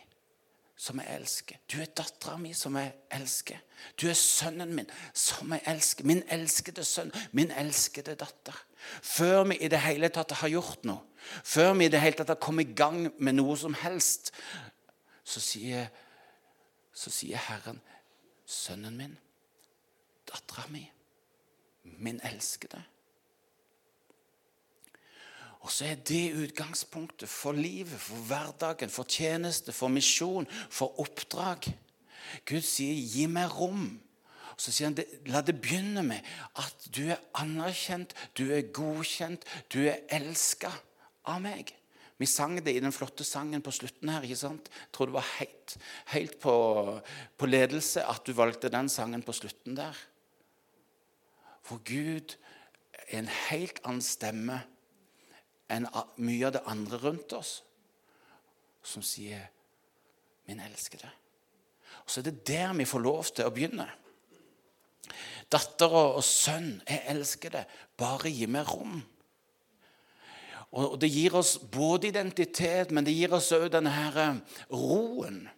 som 0.78 1.00
jeg 1.02 1.10
elsker. 1.18 1.58
Du 1.66 1.80
er 1.82 1.90
dattera 1.98 2.38
mi 2.38 2.52
som 2.54 2.76
jeg 2.78 2.94
elsker. 3.18 3.62
Du 3.98 4.06
er 4.10 4.18
sønnen 4.18 4.76
min 4.78 4.90
som 5.14 5.52
jeg 5.56 5.64
elsker. 5.74 6.06
Min 6.06 6.22
elskede 6.30 6.86
sønn, 6.86 7.12
min 7.32 7.52
elskede 7.52 8.16
datter. 8.16 8.58
Før 9.02 9.44
vi 9.50 9.58
i 9.58 9.70
det 9.74 9.82
hele 9.82 10.10
tatt 10.14 10.36
har 10.38 10.54
gjort 10.54 10.86
noe, 10.86 11.02
før 11.44 11.74
vi 11.80 11.88
i 11.88 11.92
det 11.92 12.02
hele 12.02 12.20
tatt 12.20 12.36
har 12.36 12.42
kommet 12.42 12.70
i 12.70 12.78
gang 12.78 13.08
med 13.18 13.40
noe 13.40 13.58
som 13.58 13.74
helst, 13.82 14.32
så 15.28 15.42
sier, 15.44 15.90
så 16.94 17.12
sier 17.12 17.42
Herren, 17.50 17.82
sønnen 18.46 18.96
min, 19.02 19.18
dattera 20.30 20.70
mi, 20.72 20.86
min 21.98 22.22
elskede. 22.24 22.84
Og 25.68 25.72
så 25.76 25.90
er 25.92 25.98
det 26.08 26.32
utgangspunktet 26.40 27.28
for 27.28 27.52
livet, 27.52 28.00
for 28.00 28.16
hverdagen, 28.30 28.90
for 28.90 29.04
tjeneste, 29.04 29.74
for 29.76 29.92
misjon, 29.92 30.48
for 30.72 30.96
oppdrag. 31.04 31.68
Gud 32.48 32.64
sier 32.64 32.96
'gi 32.96 33.26
meg 33.28 33.52
rom'. 33.52 33.98
Og 34.56 34.62
så 34.64 34.72
sier 34.72 34.88
han 34.88 34.96
la 35.28 35.42
det 35.42 35.60
begynne 35.60 36.04
med 36.08 36.24
at 36.56 36.88
du 36.96 37.10
er 37.12 37.20
anerkjent, 37.36 38.16
du 38.38 38.48
er 38.56 38.72
godkjent, 38.72 39.44
du 39.74 39.84
er 39.92 40.00
elska 40.08 40.72
av 41.26 41.42
meg. 41.42 41.76
Vi 42.18 42.26
sang 42.26 42.56
det 42.64 42.74
i 42.74 42.80
den 42.80 42.96
flotte 42.96 43.28
sangen 43.28 43.62
på 43.62 43.72
slutten 43.76 44.10
her. 44.10 44.24
ikke 44.24 44.40
sant? 44.40 44.72
Jeg 44.72 44.92
tror 44.92 45.06
det 45.06 45.14
var 45.14 45.28
helt, 45.36 45.78
helt 46.06 46.40
på, 46.40 46.56
på 47.38 47.46
ledelse 47.46 48.08
at 48.08 48.24
du 48.26 48.32
valgte 48.34 48.72
den 48.72 48.90
sangen 48.90 49.22
på 49.22 49.36
slutten 49.36 49.76
der. 49.76 50.00
For 51.62 51.84
Gud 51.84 52.38
er 53.12 53.20
en 53.20 53.28
helt 53.50 53.84
annen 53.84 54.02
stemme 54.02 54.64
enn 55.70 55.88
mye 56.24 56.48
av 56.48 56.56
det 56.56 56.66
andre 56.66 57.00
rundt 57.02 57.34
oss, 57.34 57.64
som 58.84 59.02
sier 59.04 59.50
'min 60.48 60.60
elskede'. 60.60 61.12
Og 62.06 62.10
Så 62.12 62.20
er 62.20 62.24
det 62.24 62.48
der 62.48 62.74
vi 62.74 62.86
får 62.86 63.00
lov 63.00 63.24
til 63.24 63.46
å 63.46 63.50
begynne. 63.50 63.90
Datter 65.52 65.92
og 65.92 66.24
sønn, 66.24 66.82
jeg 66.88 67.04
elsker 67.08 67.50
det. 67.50 67.66
Bare 67.98 68.32
gi 68.32 68.46
meg 68.46 68.68
rom. 68.68 69.04
Og 70.72 71.00
Det 71.02 71.10
gir 71.12 71.36
oss 71.36 71.58
både 71.58 72.08
identitet, 72.08 72.92
men 72.92 73.06
det 73.06 73.16
gir 73.16 73.34
oss 73.34 73.52
òg 73.52 73.70
denne 73.72 73.92
eh, 73.92 74.40
roen 74.72 75.50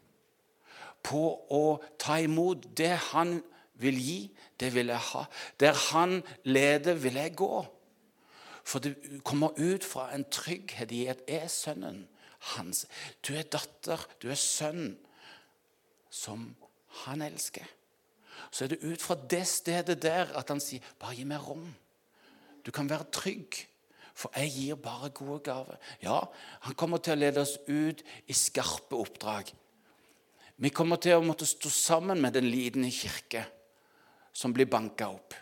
på 1.04 1.24
å 1.50 1.80
ta 1.98 2.20
imot 2.20 2.66
det 2.78 2.96
han 3.12 3.40
vil 3.80 3.98
gi, 3.98 4.20
det 4.60 4.74
vil 4.76 4.92
jeg 4.92 5.06
ha. 5.14 5.26
Der 5.60 5.74
han 5.90 6.20
leder, 6.44 6.94
vil 7.00 7.16
jeg 7.16 7.36
gå. 7.40 7.66
For 8.70 8.84
det 8.84 9.24
kommer 9.26 9.58
ut 9.58 9.86
fra 9.86 10.12
en 10.14 10.28
trygghet 10.30 10.92
i 10.94 11.06
at 11.10 11.24
jeg 11.26 11.42
er 11.48 11.50
sønnen 11.50 12.04
hans. 12.54 12.86
Du 13.26 13.34
er 13.34 13.48
datter, 13.50 14.04
du 14.22 14.30
er 14.30 14.38
sønn 14.38 14.94
som 16.14 16.52
han 17.04 17.24
elsker. 17.26 17.66
Så 18.52 18.66
er 18.66 18.74
det 18.74 18.84
ut 18.86 19.02
fra 19.02 19.18
det 19.30 19.42
stedet 19.50 19.98
der 20.02 20.30
at 20.38 20.50
han 20.50 20.62
sier, 20.62 20.82
'Bare 21.00 21.16
gi 21.16 21.24
meg 21.24 21.42
rom'. 21.42 21.74
Du 22.66 22.72
kan 22.72 22.90
være 22.90 23.10
trygg, 23.12 23.68
for 24.14 24.32
jeg 24.36 24.52
gir 24.52 24.76
bare 24.76 25.10
gode 25.10 25.40
gaver. 25.40 25.78
Ja, 26.02 26.20
han 26.62 26.76
kommer 26.76 26.98
til 26.98 27.14
å 27.14 27.20
lede 27.20 27.42
oss 27.42 27.58
ut 27.68 28.04
i 28.28 28.34
skarpe 28.34 28.96
oppdrag. 28.96 29.54
Vi 30.58 30.70
kommer 30.70 30.96
til 30.96 31.16
å 31.16 31.24
måtte 31.24 31.46
stå 31.46 31.70
sammen 31.70 32.22
med 32.22 32.34
den 32.34 32.46
lidende 32.52 32.92
kirke 32.92 33.46
som 34.34 34.54
blir 34.54 34.66
banka 34.66 35.08
opp 35.08 35.34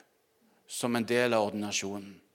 som 0.68 0.96
en 0.96 1.04
del 1.04 1.34
av 1.34 1.48
ordinasjonen. 1.48 2.27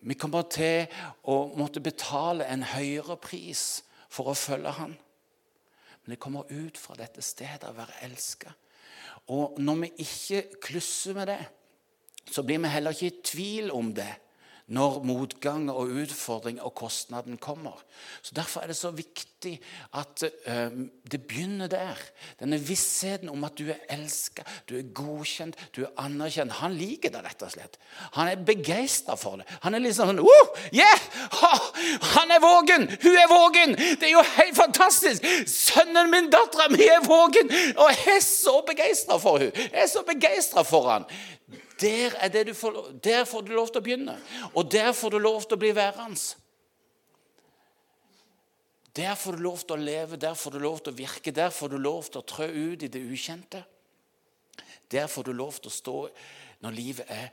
Vi 0.00 0.14
kommer 0.14 0.46
til 0.52 0.86
å 1.26 1.48
måtte 1.58 1.82
betale 1.82 2.46
en 2.46 2.62
høyere 2.62 3.16
pris 3.20 3.82
for 4.12 4.30
å 4.30 4.38
følge 4.38 4.72
Han. 4.78 4.94
Men 6.02 6.14
det 6.14 6.20
kommer 6.22 6.48
ut 6.48 6.78
fra 6.80 6.96
dette 6.98 7.22
stedet 7.24 7.68
å 7.68 7.76
være 7.76 8.02
elska. 8.06 8.52
Og 9.34 9.58
når 9.60 9.82
vi 9.82 9.90
ikke 10.06 10.44
klusser 10.62 11.16
med 11.18 11.28
det, 11.28 11.42
så 12.30 12.44
blir 12.44 12.60
vi 12.62 12.70
heller 12.72 12.94
ikke 12.94 13.10
i 13.10 13.22
tvil 13.24 13.72
om 13.74 13.90
det 13.96 14.10
når 14.68 15.00
motgang 15.08 15.70
og 15.72 15.92
utfordring 16.02 16.60
og 16.60 16.74
kostnaden 16.76 17.38
kommer. 17.40 17.76
Så 18.22 18.34
Derfor 18.36 18.60
er 18.60 18.66
det 18.70 18.76
så 18.76 18.90
viktig 18.92 19.54
at 19.96 20.24
uh, 20.48 20.74
det 21.10 21.20
begynner 21.28 21.70
der. 21.72 22.00
Denne 22.40 22.58
vissheten 22.60 23.30
om 23.32 23.44
at 23.48 23.56
du 23.58 23.70
er 23.72 23.80
elska, 23.94 24.44
du 24.68 24.76
er 24.76 24.90
godkjent, 24.94 25.56
du 25.76 25.82
er 25.86 25.94
anerkjent. 26.02 26.58
Han 26.60 26.76
liker 26.76 27.14
det, 27.14 27.22
rett 27.24 27.44
og 27.46 27.54
slett. 27.54 27.78
Han 28.18 28.28
er 28.28 28.44
begeistra 28.44 29.16
for 29.16 29.40
det. 29.40 29.48
Han 29.64 29.74
er 29.74 29.84
liksom 29.84 30.12
sånn 30.12 30.20
oh, 30.24 30.52
yeah! 30.74 31.06
Ha! 31.38 31.52
Han 32.16 32.34
er 32.34 32.44
vågen! 32.44 32.88
Hun 33.02 33.16
er 33.16 33.32
vågen! 33.32 33.74
Det 33.78 34.10
er 34.10 34.14
jo 34.18 34.26
helt 34.34 34.58
fantastisk! 34.58 35.24
Sønnen 35.48 36.12
min, 36.12 36.28
dattera 36.32 36.68
mi 36.74 36.84
er 36.84 37.06
vågen! 37.06 37.48
Og 37.78 37.88
jeg 37.94 38.18
er 38.18 38.22
så 38.24 38.58
begeistra 38.68 39.16
for 39.22 39.40
henne. 39.40 39.68
Jeg 39.72 39.86
er 39.86 39.90
så 39.90 40.04
begeistra 40.06 40.66
for 40.66 40.92
han. 40.92 41.08
Der, 41.80 42.54
får, 42.54 43.00
der 43.04 43.24
får 43.24 43.42
du 43.46 43.52
lov 43.54 43.70
til 43.70 43.78
å 43.78 43.84
begynne, 43.86 44.14
og 44.54 44.70
der 44.72 44.90
får 44.92 45.14
du 45.14 45.18
lov 45.22 45.44
til 45.44 45.54
å 45.54 45.62
bli 45.62 45.70
værende. 45.76 46.20
Der 48.98 49.14
får 49.14 49.36
du 49.36 49.44
lov 49.44 49.60
til 49.62 49.76
å 49.76 49.84
leve, 49.84 50.18
der 50.18 50.34
får 50.34 50.56
du 50.56 50.58
lov 50.58 50.80
til 50.82 50.90
å 50.90 50.98
virke, 50.98 51.30
der 51.30 51.52
får 51.54 51.70
du 51.70 51.76
lov 51.78 52.08
til 52.08 52.18
å 52.18 52.26
trø 52.26 52.48
ut 52.48 52.82
i 52.82 52.90
det 52.90 53.02
ukjente. 53.04 53.62
Der 54.90 55.06
får 55.06 55.28
du 55.28 55.32
lov 55.36 55.60
til 55.60 55.70
å 55.70 55.76
stå 55.76 55.94
når 56.64 56.74
livet 56.74 57.12
er 57.14 57.28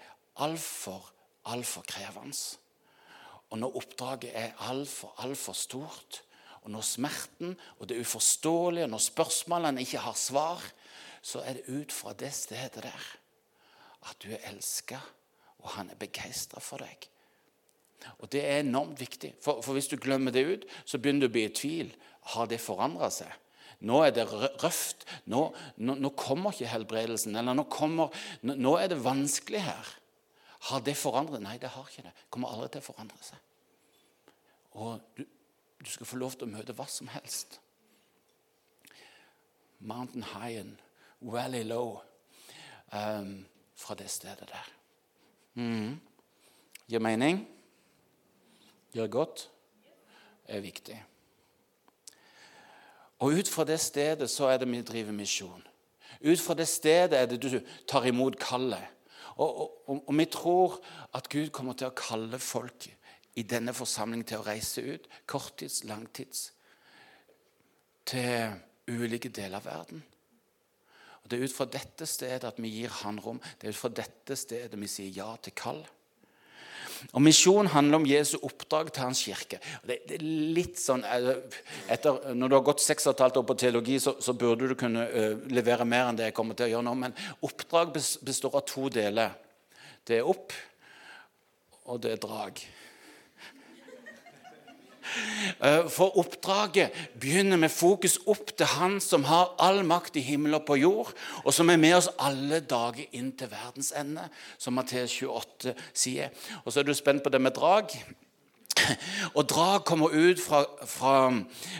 altfor, 0.45 1.09
altfor 1.49 1.87
krevende. 1.89 2.37
Og 3.49 3.61
når 3.63 3.81
oppdraget 3.81 4.37
er 4.37 4.53
altfor, 4.69 5.15
altfor 5.25 5.57
stort, 5.57 6.21
og 6.61 6.71
når 6.73 6.85
smerten 6.85 7.57
og 7.79 7.89
det 7.89 7.97
uforståelige, 8.01 8.89
når 8.89 9.01
spørsmålene 9.09 9.81
ikke 9.85 10.05
har 10.05 10.17
svar, 10.17 10.61
så 11.25 11.41
er 11.45 11.57
det 11.57 11.69
ut 11.81 11.93
fra 11.93 12.13
det 12.13 12.33
stedet 12.33 12.83
der 12.85 13.13
at 14.09 14.21
du 14.21 14.31
er 14.33 14.43
elska, 14.51 14.99
og 15.63 15.71
han 15.77 15.89
er 15.89 15.99
begeistra 15.99 16.61
for 16.61 16.83
deg. 16.83 17.09
Og 18.19 18.29
Det 18.31 18.43
er 18.43 18.59
enormt 18.59 18.99
viktig, 18.99 19.33
for, 19.41 19.61
for, 19.65 19.73
hvis 19.73 19.89
du 19.89 19.97
glemmer 19.97 20.31
det 20.31 20.45
ut, 20.45 20.65
så 20.85 20.99
begynner 21.01 21.25
du 21.25 21.31
å 21.31 21.35
bli 21.35 21.45
i 21.47 21.53
tvil. 21.53 21.91
Har 22.35 22.49
det 22.49 22.61
forandra 22.61 23.09
seg? 23.13 23.31
Nå 23.85 24.01
er 24.05 24.13
det 24.15 24.25
røft. 24.29 25.05
Nå, 25.31 25.41
nå, 25.77 25.95
nå, 25.99 26.11
kommer 26.17 26.53
ikke 26.53 26.69
helbredelsen. 26.71 27.35
Eller 27.35 27.57
nå, 27.57 27.65
kommer, 27.71 28.13
nå, 28.45 28.55
nå 28.61 28.75
er 28.79 28.91
det 28.93 29.01
vanskelig 29.03 29.63
her. 29.65 29.91
Har 30.69 30.85
det 30.85 30.95
forandret 30.97 31.43
Nei, 31.43 31.57
det 31.61 31.73
har 31.73 31.89
ikke 31.89 32.05
det. 32.07 32.13
Kommer 32.33 32.53
aldri 32.53 32.71
til 32.73 32.85
å 32.85 32.87
forandre 32.87 33.19
seg. 33.25 33.41
Og 34.81 35.01
du, 35.17 35.25
du 35.81 35.91
skal 35.91 36.09
få 36.09 36.19
lov 36.21 36.37
til 36.37 36.47
å 36.47 36.55
møte 36.55 36.75
hva 36.77 36.87
som 36.89 37.11
helst. 37.13 37.59
Mountain 39.79 40.25
high 40.33 40.61
and 40.61 40.81
valley 41.21 41.63
low. 41.67 41.99
Um, 42.91 43.45
fra 43.75 43.95
det 43.95 44.09
stedet 44.09 44.49
der. 44.49 44.71
Mm. 45.53 45.99
Gir 46.87 46.99
mening? 46.99 47.47
Gjør 48.93 49.07
godt? 49.07 49.49
Er 50.45 50.59
viktig. 50.59 50.97
Og 53.19 53.39
ut 53.39 53.49
fra 53.49 53.63
det 53.63 53.79
stedet 53.79 54.29
så 54.29 54.51
er 54.51 54.57
det 54.61 54.69
vi 54.71 54.81
driver 54.81 55.11
misjon. 55.11 55.63
Ut 56.25 56.39
fra 56.39 56.53
det 56.53 56.67
stedet 56.67 57.19
er 57.19 57.25
det 57.25 57.41
du 57.41 57.59
tar 57.87 58.05
imot 58.05 58.37
kallet. 58.39 58.83
Og, 59.35 59.61
og, 59.89 60.03
og, 60.07 60.17
vi 60.17 60.25
tror 60.25 60.77
at 61.13 61.29
Gud 61.29 61.49
kommer 61.51 61.73
til 61.75 61.89
å 61.89 61.95
kalle 61.97 62.39
folk 62.39 62.87
i 63.35 63.43
denne 63.43 63.73
forsamlingen 63.75 64.27
til 64.27 64.39
å 64.39 64.45
reise 64.47 64.81
ut. 64.81 65.09
Korttids, 65.27 65.83
langtids. 65.83 66.51
Til 68.07 68.55
ulike 68.87 69.29
deler 69.29 69.59
av 69.59 69.67
verden. 69.67 70.03
Og 71.25 71.31
Det 71.31 71.39
er 71.39 71.47
ut 71.49 71.57
fra 71.57 71.65
dette 71.65 72.05
stedet 72.05 72.45
at 72.45 72.61
vi 72.61 72.69
gir 72.69 72.91
Han 73.01 73.17
rom. 73.19 73.41
Det 73.57 73.67
er 73.67 73.73
ut 73.73 73.79
fra 73.81 73.89
dette 73.89 74.37
stedet 74.37 74.77
vi 74.77 74.89
sier 74.89 75.09
ja 75.09 75.31
til 75.41 75.55
kall. 75.57 75.81
Og 77.13 77.21
Misjon 77.21 77.67
handler 77.73 77.99
om 77.99 78.05
Jesu 78.07 78.37
oppdrag 78.45 78.91
til 78.93 79.03
hans 79.03 79.23
kirke. 79.25 79.59
Det, 79.83 79.97
det, 80.07 80.19
er 80.19 80.53
litt 80.55 80.79
sånn, 80.79 81.03
eh, 81.03 81.57
etter, 81.91 82.31
Når 82.37 82.51
du 82.51 82.57
har 82.57 82.67
gått 82.69 82.83
seks 82.85 83.09
og 83.09 83.15
et 83.15 83.25
halvt 83.25 83.41
år 83.41 83.47
på 83.49 83.57
teologi, 83.65 83.97
så, 83.99 84.15
så 84.21 84.37
burde 84.37 84.69
du 84.69 84.77
kunne 84.79 85.03
uh, 85.09 85.35
levere 85.51 85.87
mer 85.89 86.09
enn 86.09 86.19
det 86.19 86.29
jeg 86.29 86.37
kommer 86.37 86.57
til 86.57 86.69
å 86.69 86.71
gjøre 86.75 86.87
nå. 86.87 86.95
Men 87.01 87.17
oppdrag 87.45 87.91
består 87.95 88.55
av 88.61 88.65
to 88.69 88.87
deler. 88.93 89.35
Det 90.05 90.21
er 90.21 90.29
opp, 90.29 90.53
og 91.89 92.01
det 92.05 92.15
er 92.15 92.21
drag. 92.21 92.61
Eh, 95.63 95.89
for 95.89 96.17
oppdraget 96.17 96.91
begynner 97.19 97.57
med 97.57 97.69
fokus 97.69 98.17
opp 98.27 98.51
til 98.57 98.65
Han 98.65 98.99
som 99.01 99.23
har 99.23 99.55
all 99.59 99.83
makt 99.87 100.17
i 100.19 100.23
himmel 100.25 100.57
og 100.57 100.65
på 100.67 100.75
jord, 100.79 101.13
og 101.43 101.53
som 101.53 101.69
er 101.69 101.79
med 101.79 101.95
oss 101.95 102.09
alle 102.19 102.59
dager 102.59 103.05
inn 103.15 103.31
til 103.37 103.51
verdens 103.51 103.93
ende, 103.95 104.27
som 104.57 104.75
Matteus 104.75 105.15
28 105.21 105.75
sier. 105.93 106.33
Og 106.63 106.73
så 106.73 106.81
er 106.81 106.87
du 106.87 106.93
spent 106.93 107.23
på 107.23 107.29
det 107.29 107.41
med 107.41 107.55
drag. 107.55 107.95
Og 109.37 109.47
drag 109.49 109.85
kommer 109.85 110.11
ut 110.11 110.39
fra, 110.41 110.65
fra, 110.85 111.31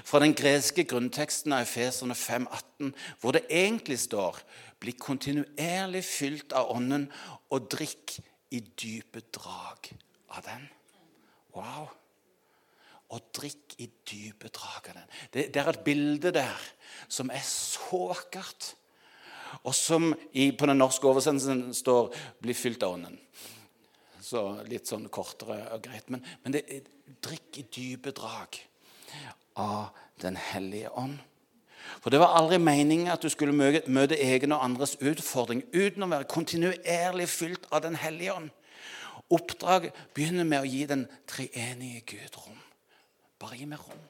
fra 0.06 0.19
den 0.24 0.34
greske 0.34 0.86
grunnteksten 0.88 1.54
av 1.54 1.65
Efeserne 1.65 2.15
5,18, 2.15 2.93
hvor 3.19 3.36
det 3.36 3.48
egentlig 3.50 4.00
står 4.00 4.39
Bli 4.80 4.91
kontinuerlig 5.00 6.04
fylt 6.04 6.52
av 6.54 6.67
Ånden 6.76 7.08
og 7.56 7.69
drikk 7.71 8.17
i 8.52 8.60
dype 8.60 9.24
drag 9.34 9.88
av 10.36 10.43
den. 10.43 10.67
Wow 11.56 11.93
og 13.15 13.30
drikk 13.36 13.78
i 13.80 13.89
dype 14.08 14.51
drag. 14.54 14.91
Det, 15.34 15.47
det, 15.54 15.62
er 15.62 15.71
et 15.71 15.86
bilde 15.86 16.34
der 16.36 16.65
som 17.08 17.32
er 17.34 17.43
så 17.47 18.10
vakkert, 18.12 18.73
og 19.63 19.75
som 19.75 20.10
i, 20.34 20.49
på 20.51 20.67
den 20.67 20.82
norske 20.82 21.08
oversendelsen 21.08 21.73
står 21.73 22.12
'bli 22.41 22.54
fylt 22.54 22.84
av 22.84 22.97
ånden'. 22.97 23.19
Så 24.21 24.41
litt 24.67 24.89
sånn 24.89 25.08
kortere 25.13 25.62
og 25.71 25.84
greit. 25.86 26.10
Men, 26.10 26.25
men 26.43 26.56
det, 26.56 26.65
drikk 27.21 27.62
i 27.62 27.67
dype 27.69 28.12
drag 28.12 28.60
av 29.56 29.93
Den 30.21 30.38
hellige 30.39 30.89
ånd. 30.95 31.17
For 31.99 32.10
det 32.10 32.21
var 32.21 32.38
aldri 32.39 32.58
meningen 32.58 33.12
at 33.12 33.21
du 33.21 33.28
skulle 33.30 33.51
møte 33.51 34.15
egen 34.15 34.54
og 34.56 34.63
andres 34.63 34.95
utfordring 35.04 35.63
uten 35.73 36.06
å 36.06 36.08
være 36.08 36.30
kontinuerlig 36.32 37.28
fylt 37.30 37.67
av 37.71 37.84
Den 37.84 37.97
hellige 37.99 38.34
ånd. 38.34 38.49
Oppdraget 39.36 39.97
begynner 40.15 40.47
med 40.47 40.63
å 40.63 40.69
gi 40.69 40.86
den 40.88 41.04
treenige 41.28 42.06
Gud 42.13 42.39
rom. 42.39 42.64
Bare 43.45 43.60
gi 43.62 43.69
meg 43.69 43.81
rom. 43.86 44.03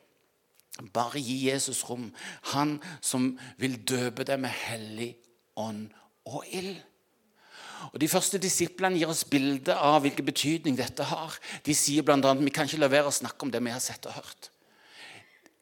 Bare 0.95 1.19
gi 1.19 1.35
Jesus 1.49 1.83
rom. 1.89 2.07
Han 2.53 2.77
som 3.03 3.33
vil 3.59 3.81
døpe 3.83 4.23
deg 4.27 4.39
med 4.39 4.53
hellig 4.55 5.11
ånd 5.59 5.89
og 6.31 6.45
ild. 6.55 6.77
Og 7.91 7.99
De 7.99 8.07
første 8.09 8.39
disiplene 8.41 8.97
gir 8.97 9.11
oss 9.11 9.25
bilde 9.27 9.75
av 9.75 9.99
hvilken 10.05 10.25
betydning 10.25 10.77
dette 10.79 11.03
har. 11.03 11.35
De 11.67 11.75
sier 11.75 12.03
bl.a.: 12.03 12.33
Vi 12.39 12.53
kan 12.55 12.67
ikke 12.67 12.79
la 12.79 12.91
være 12.91 13.11
å 13.11 13.17
snakke 13.19 13.43
om 13.45 13.51
det 13.51 13.61
vi 13.63 13.73
har 13.75 13.83
sett 13.83 14.07
og 14.07 14.15
hørt. 14.15 14.49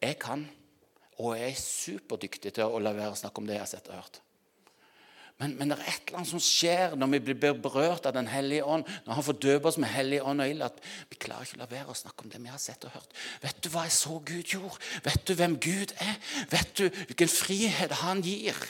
Jeg 0.00 0.18
kan, 0.22 0.46
og 1.18 1.34
jeg 1.38 1.50
er 1.50 1.60
superdyktig 1.60 2.54
til 2.54 2.70
å 2.70 2.78
la 2.82 2.92
være 2.94 3.14
å 3.14 3.18
snakke 3.18 3.42
om 3.42 3.46
det 3.48 3.58
jeg 3.58 3.64
har 3.64 3.70
sett 3.70 3.90
og 3.90 3.98
hørt. 3.98 4.20
Men, 5.42 5.56
men, 5.58 5.72
det 5.72 5.80
er 5.80 5.88
et 5.90 6.04
eller 6.06 6.20
annet 6.20 6.30
som 6.30 6.42
skjer 6.42 6.92
når 6.94 7.10
vi 7.16 7.18
blir 7.26 7.56
berørt 7.58 8.06
av 8.06 8.14
Den 8.14 8.28
hellige 8.30 8.64
ånd. 8.70 8.86
Når 9.06 9.18
Han 9.18 9.26
får 9.26 9.40
døpe 9.42 9.68
oss 9.68 9.80
med 9.82 9.90
hellig 9.90 10.20
ånd 10.22 10.44
og 10.44 10.52
ild. 10.52 10.62
At 10.62 10.78
vi 11.10 11.18
klarer 11.18 11.48
ikke 11.48 11.58
å 11.58 11.62
la 11.64 11.70
være 11.72 11.90
å 11.90 11.98
snakke 11.98 12.24
om 12.24 12.30
det 12.30 12.40
vi 12.44 12.52
har 12.52 12.62
sett 12.62 12.86
og 12.86 12.94
hørt. 12.94 13.18
Vet 13.42 13.58
du 13.64 13.68
hva 13.74 13.82
jeg 13.88 13.96
så 13.96 14.20
Gud 14.22 14.54
gjorde? 14.54 14.78
Vet 15.04 15.26
du 15.26 15.34
hvem 15.40 15.58
Gud 15.58 15.96
er? 15.98 16.16
Vet 16.54 16.72
du 16.78 16.86
hvilken 16.86 17.32
frihet 17.34 17.98
han 18.04 18.22
gir? 18.22 18.62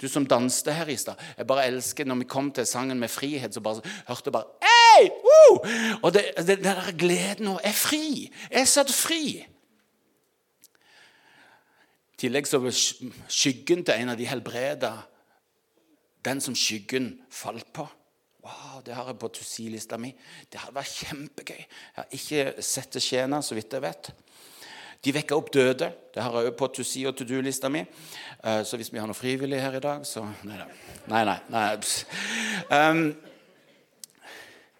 Du 0.00 0.08
som 0.08 0.24
danste 0.26 0.72
her 0.72 0.88
i 0.88 0.96
stad. 0.96 1.20
Jeg 1.36 1.46
bare 1.50 1.66
elsker 1.68 2.08
når 2.08 2.22
vi 2.22 2.30
kom 2.30 2.52
til 2.54 2.66
sangen 2.66 3.00
med 3.02 3.10
frihet, 3.10 3.54
så 3.54 3.60
bare 3.60 3.82
hørte 4.08 4.30
jeg 4.30 4.36
bare 4.38 4.72
Ei! 4.96 5.10
Woo! 5.10 5.54
Og 6.02 6.12
det, 6.14 6.24
det, 6.38 6.58
det 6.62 6.64
der 6.64 6.92
gleden 6.96 7.50
nå 7.50 7.58
er 7.64 7.76
fri. 7.76 8.30
Jeg 8.48 8.60
er 8.64 8.70
satt 8.70 8.92
fri. 8.94 9.42
I 12.12 12.20
tillegg 12.22 12.46
så 12.46 12.62
skyggen 12.70 13.82
til 13.84 13.98
en 13.98 14.12
av 14.14 14.20
de 14.20 14.28
helbreda 14.30 14.92
den 16.24 16.40
som 16.40 16.54
skyggen 16.54 17.14
falt 17.30 17.72
på. 17.72 17.86
Wow, 18.42 18.82
Det 18.84 18.94
har 18.94 19.06
jeg 19.06 19.18
på 19.18 19.28
to 19.28 19.44
lista 19.70 19.96
mi. 19.96 20.14
Det 20.50 20.60
hadde 20.60 20.74
vært 20.74 20.96
kjempegøy. 20.98 21.58
Jeg 21.58 21.96
har 21.96 22.06
ikke 22.10 22.62
sett 22.62 22.92
det 22.92 23.02
skje 23.02 23.42
så 23.42 23.54
vidt 23.54 23.72
jeg 23.72 23.82
vet. 23.82 24.10
De 25.02 25.12
vekker 25.12 25.36
opp 25.36 25.50
døde. 25.52 25.92
Det 26.14 26.22
har 26.22 26.32
jeg 26.36 26.52
òg 26.52 26.56
på 26.58 26.68
to 26.68 26.84
si 26.86 27.04
og 27.06 27.16
to 27.16 27.24
do-lista 27.24 27.68
mi. 27.68 27.80
Eh, 28.44 28.62
så 28.62 28.76
hvis 28.76 28.92
vi 28.92 28.98
har 28.98 29.06
noe 29.06 29.18
frivillig 29.18 29.60
her 29.60 29.74
i 29.74 29.82
dag, 29.82 30.06
så 30.06 30.22
Nei. 30.46 30.58
Nei, 31.08 31.24
nei. 31.24 31.38
nei. 31.50 31.76
Um, 32.70 33.16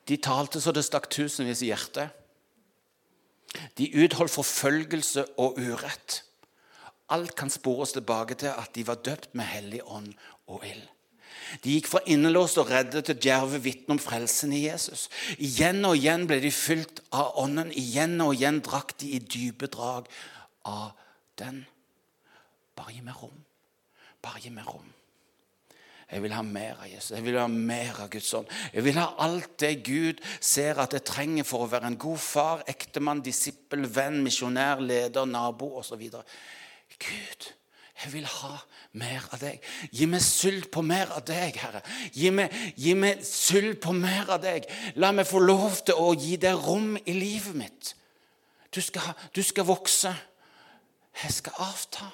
de 0.06 0.16
talte 0.22 0.60
så 0.60 0.72
det 0.74 0.84
stakk 0.86 1.08
tusenvis 1.10 1.62
i 1.62 1.72
hjertet. 1.72 2.10
De 3.78 3.90
utholdt 4.04 4.32
forfølgelse 4.32 5.24
og 5.42 5.58
urett. 5.58 6.22
Alt 7.12 7.34
kan 7.36 7.50
spores 7.50 7.92
tilbake 7.92 8.38
til 8.38 8.54
at 8.54 8.70
de 8.74 8.86
var 8.86 9.02
døpt 9.02 9.34
med 9.34 9.50
hellig 9.50 9.82
ånd 9.84 10.14
og 10.46 10.62
ild. 10.66 10.86
De 11.60 11.76
gikk 11.76 11.90
fra 11.90 12.00
innelåst 12.10 12.60
og 12.62 12.70
redde 12.72 13.02
til 13.04 13.18
djerve 13.20 13.60
vitner 13.62 13.96
om 13.96 14.00
frelsen 14.02 14.54
i 14.56 14.64
Jesus. 14.64 15.08
Igjen 15.36 15.84
og 15.88 15.98
igjen 15.98 16.24
ble 16.30 16.40
de 16.42 16.52
fylt 16.54 17.02
av 17.12 17.36
Ånden. 17.42 17.74
Igjen 17.76 18.16
og 18.24 18.34
igjen 18.36 18.62
drakk 18.64 18.96
de 19.02 19.12
i 19.18 19.20
dype 19.20 19.68
drag 19.72 20.08
av 20.68 20.90
den. 21.40 21.62
Bare 22.78 22.96
gi 22.96 23.04
meg 23.04 23.20
rom. 23.20 23.38
Bare 24.22 24.40
gi 24.42 24.52
meg 24.54 24.68
rom. 24.70 24.88
Jeg 26.12 26.20
vil 26.26 26.34
ha 26.36 26.42
mer 26.44 26.76
av 26.76 26.88
Jesus. 26.90 27.14
Jeg 27.16 27.24
vil 27.24 27.38
ha 27.40 27.46
mer 27.48 28.02
av 28.04 28.10
Guds 28.12 28.28
ånd. 28.36 28.50
Jeg 28.74 28.84
vil 28.84 28.98
ha 29.00 29.06
alt 29.24 29.54
det 29.62 29.72
Gud 29.86 30.20
ser 30.44 30.80
at 30.82 30.92
jeg 30.92 31.06
trenger 31.08 31.46
for 31.48 31.64
å 31.64 31.70
være 31.72 31.88
en 31.88 31.96
god 32.00 32.20
far, 32.20 32.64
ektemann, 32.68 33.22
disippel, 33.24 33.86
venn, 33.88 34.20
misjonær, 34.24 34.82
leder, 34.84 35.24
nabo 35.28 35.70
osv. 35.80 36.02
Gud, 37.00 37.48
jeg 38.02 38.12
vil 38.12 38.26
ha 38.26 38.56
mer 38.98 39.26
av 39.32 39.40
deg. 39.42 39.62
Gi 39.94 40.06
meg 40.10 40.22
sult 40.24 40.70
på 40.74 40.82
mer 40.84 41.12
av 41.14 41.24
deg, 41.28 41.56
Herre. 41.62 41.82
Gi 42.14 42.32
meg, 42.34 42.54
gi 42.76 42.94
meg 42.98 43.22
sult 43.26 43.80
på 43.84 43.94
mer 43.96 44.34
av 44.34 44.42
deg. 44.42 44.66
La 45.00 45.12
meg 45.14 45.28
få 45.28 45.42
lov 45.42 45.82
til 45.86 45.98
å 45.98 46.12
gi 46.18 46.36
deg 46.40 46.58
rom 46.66 46.96
i 46.98 47.14
livet 47.16 47.56
mitt. 47.58 47.94
Du 48.72 48.80
skal, 48.80 49.14
du 49.34 49.42
skal 49.44 49.68
vokse. 49.68 50.12
Jeg 51.22 51.38
skal 51.38 51.64
avta. 51.64 52.08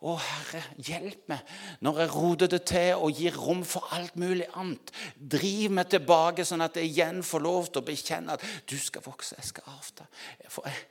Å, 0.00 0.14
Herre, 0.16 0.62
hjelp 0.80 1.26
meg 1.28 1.48
når 1.84 1.98
jeg 2.00 2.12
roter 2.14 2.48
det 2.48 2.60
til 2.70 3.02
og 3.04 3.18
gir 3.20 3.34
rom 3.36 3.60
for 3.68 3.90
alt 3.92 4.14
mulig 4.20 4.46
annet. 4.56 4.92
Driv 5.14 5.74
meg 5.76 5.90
tilbake, 5.92 6.46
sånn 6.48 6.64
at 6.64 6.78
jeg 6.80 6.88
igjen 6.88 7.20
får 7.26 7.44
lov 7.44 7.68
til 7.68 7.82
å 7.82 7.88
bekjenne 7.90 8.38
at 8.38 8.46
du 8.70 8.78
skal 8.80 9.04
vokse, 9.04 9.36
jeg 9.36 9.50
skal 9.50 9.74
avta. 9.74 10.06
For 10.48 10.64
jeg, 10.70 10.86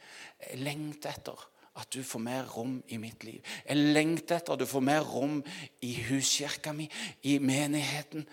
jeg 0.45 0.61
lengter 0.61 1.15
etter 1.15 1.47
at 1.75 1.89
du 1.93 2.01
får 2.03 2.21
mer 2.23 2.47
rom 2.49 2.79
i 2.87 2.97
mitt 2.97 3.23
liv. 3.23 3.43
Jeg 3.65 3.77
lengter 3.93 4.39
etter 4.39 4.55
at 4.55 4.61
du 4.61 4.67
får 4.69 4.83
mer 4.83 5.05
rom 5.05 5.39
i 5.85 5.93
huskirka 6.09 6.73
mi, 6.75 6.89
i 7.23 7.37
menigheten, 7.39 8.25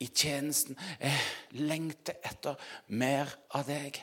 i 0.00 0.08
tjenesten. 0.08 0.78
Jeg 1.00 1.60
lengter 1.60 2.18
etter 2.24 2.58
mer 2.88 3.30
av 3.54 3.68
deg. 3.68 4.00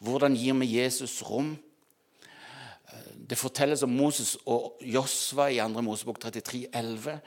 Hvordan 0.00 0.36
gir 0.38 0.56
vi 0.60 0.72
Jesus 0.78 1.20
rom? 1.26 1.54
Det 3.16 3.38
fortelles 3.38 3.82
om 3.82 3.92
Moses 3.92 4.36
og 4.46 4.78
Josva 4.80 5.48
i 5.50 5.58
2. 5.58 5.82
Mosebok 5.82 6.20
33, 6.22 6.66
11, 6.72 7.18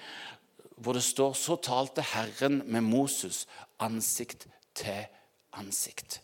hvor 0.79 0.95
det 0.95 1.03
står 1.03 1.35
så 1.35 1.57
talte 1.59 2.05
Herren 2.13 2.61
med 2.65 2.87
Moses 2.87 3.45
ansikt 3.83 4.47
til 4.79 5.03
ansikt. 5.59 6.21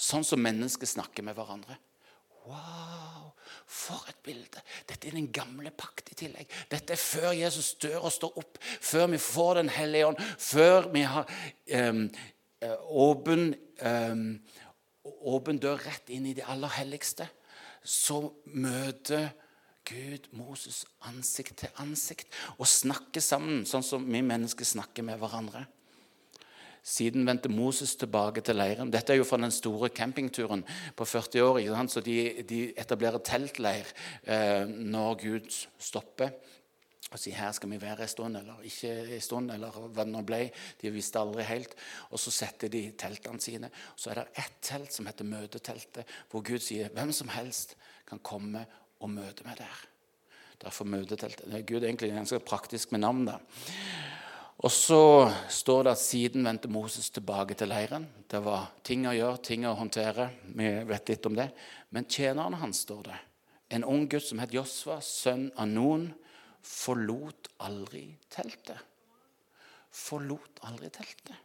Sånn 0.00 0.24
som 0.24 0.42
mennesker 0.42 0.88
snakker 0.88 1.22
med 1.22 1.36
hverandre. 1.36 1.76
Wow, 2.48 3.19
for 3.70 4.02
et 4.10 4.18
bilde! 4.26 4.62
Dette 4.88 5.08
er 5.08 5.16
den 5.16 5.30
gamle 5.34 5.70
pakt 5.70 6.10
i 6.10 6.18
tillegg. 6.18 6.50
Dette 6.70 6.96
er 6.96 7.00
før 7.00 7.30
Jesus 7.38 7.74
dør 7.82 8.08
og 8.08 8.14
står 8.14 8.38
opp, 8.42 8.58
før 8.62 9.06
vi 9.14 9.20
får 9.22 9.54
Den 9.60 9.72
hellige 9.74 10.06
ånd, 10.10 10.22
før 10.38 10.90
vi 10.92 11.04
har 11.06 11.30
um, 11.78 12.02
åpen, 13.06 13.54
um, 13.86 14.24
åpen 15.34 15.60
dør 15.62 15.78
rett 15.86 16.10
inn 16.10 16.26
i 16.26 16.34
det 16.36 16.48
aller 16.50 16.72
helligste. 16.80 17.28
Så 17.82 18.20
møter 18.52 19.30
Gud 19.88 20.28
Moses 20.36 20.84
ansikt 21.08 21.62
til 21.62 21.82
ansikt 21.82 22.34
og 22.58 22.68
snakker 22.68 23.22
sammen, 23.24 23.64
sånn 23.66 23.86
som 23.86 24.04
vi 24.06 24.20
mennesker 24.22 24.66
snakker 24.66 25.06
med 25.06 25.18
hverandre. 25.22 25.64
Siden 26.82 27.26
vendte 27.28 27.50
Moses 27.52 27.96
tilbake 28.00 28.42
til 28.44 28.56
leiren. 28.56 28.92
Dette 28.92 29.12
er 29.12 29.20
jo 29.20 29.26
fra 29.28 29.40
den 29.40 29.52
store 29.52 29.90
campingturen 29.92 30.64
på 30.96 31.04
40 31.04 31.42
år. 31.44 31.60
Så 31.88 32.00
de, 32.04 32.44
de, 32.48 32.62
etablerer 32.78 33.20
teltleir 33.24 33.90
eh, 34.24 34.64
når 34.66 35.20
Gud 35.20 35.60
stopper 35.78 36.32
og 37.10 37.18
sier 37.18 37.34
her 37.40 37.50
skal 37.50 37.72
vi 37.72 37.78
være 37.82 38.04
en 38.04 38.10
stund, 38.10 38.36
eller 38.38 38.60
ikke 38.66 38.90
en 39.16 39.22
stund, 39.24 39.50
eller 39.50 39.74
hva 39.74 40.04
det 40.04 40.12
nå 40.12 40.20
ble. 40.26 40.44
De 40.78 40.92
visste 40.94 41.18
aldri 41.18 41.42
helt. 41.48 41.72
Og 42.14 42.22
så 42.22 42.30
setter 42.34 42.70
de 42.70 42.84
teltene 42.98 43.42
sine. 43.42 43.70
Så 43.98 44.12
er 44.12 44.20
det 44.20 44.44
ett 44.44 44.60
telt 44.68 44.94
som 44.94 45.08
heter 45.10 45.26
møteteltet, 45.26 46.06
hvor 46.30 46.44
Gud 46.46 46.62
sier 46.62 46.92
hvem 46.94 47.10
som 47.16 47.32
helst 47.34 47.74
kan 48.06 48.22
komme 48.22 48.62
og 49.02 49.10
møte 49.10 49.46
meg 49.48 49.58
der. 49.58 49.82
Derfor 50.62 50.86
møteteltet. 50.86 51.50
Gud 51.66 51.80
er 51.80 51.88
egentlig 51.88 52.12
ganske 52.14 52.38
praktisk 52.46 52.92
med 52.94 53.02
navn. 53.02 53.26
da. 53.26 53.40
Og 54.60 54.68
så 54.68 55.30
står 55.48 55.86
det 55.86 55.92
at 55.94 56.02
siden 56.02 56.44
vendte 56.44 56.68
Moses 56.68 57.08
tilbake 57.14 57.56
til 57.56 57.70
leiren. 57.72 58.04
Det 58.28 58.42
var 58.44 58.68
ting 58.84 59.06
å 59.08 59.14
gjøre, 59.16 59.40
ting 59.40 59.64
å 59.64 59.76
håndtere. 59.78 60.26
Vi 60.44 60.68
vet 60.84 61.12
litt 61.12 61.28
om 61.30 61.38
det. 61.38 61.48
Men 61.96 62.04
tjeneren 62.04 62.58
hans, 62.60 62.82
står 62.84 63.06
det, 63.08 63.20
en 63.72 63.86
ung 63.88 64.04
gutt 64.10 64.26
som 64.26 64.42
het 64.42 64.52
Josva, 64.52 64.98
sønn 65.00 65.48
av 65.56 65.70
Noen, 65.70 66.10
forlot 66.60 67.48
aldri 67.64 68.04
teltet. 68.28 68.82
Forlot 69.96 70.60
aldri 70.68 70.90
teltet. 70.92 71.38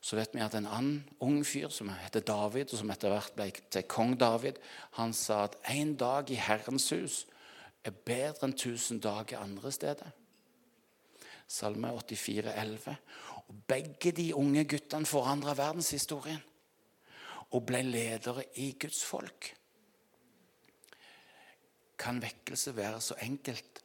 Så 0.00 0.16
vet 0.16 0.32
vi 0.32 0.40
at 0.44 0.54
en 0.56 0.70
annen 0.70 1.02
ung 1.20 1.42
fyr 1.44 1.68
som 1.74 1.90
heter 1.90 2.22
David, 2.24 2.70
og 2.70 2.80
som 2.80 2.94
etter 2.94 3.12
hvert 3.12 3.34
ble 3.36 3.50
til 3.66 3.84
kong 3.90 4.14
David, 4.20 4.62
han 4.96 5.12
sa 5.16 5.42
at 5.48 5.58
en 5.74 5.92
dag 5.98 6.30
i 6.30 6.38
Herrens 6.40 6.86
hus 6.94 7.24
er 7.84 7.98
bedre 8.06 8.46
enn 8.46 8.56
tusen 8.56 9.02
dager 9.02 9.42
andre 9.42 9.74
steder. 9.74 10.14
Salme 11.50 11.90
84, 11.90 12.52
11. 12.54 12.96
Og 13.50 13.62
begge 13.66 14.12
de 14.14 14.28
unge 14.38 14.62
guttene 14.70 15.08
forandra 15.08 15.56
verdenshistorien 15.58 16.42
og 17.50 17.64
ble 17.66 17.80
ledere 17.82 18.44
i 18.62 18.70
Guds 18.78 19.02
folk. 19.04 19.48
Kan 21.98 22.20
vekkelse 22.22 22.76
være 22.76 23.00
så 23.02 23.16
enkelt 23.26 23.82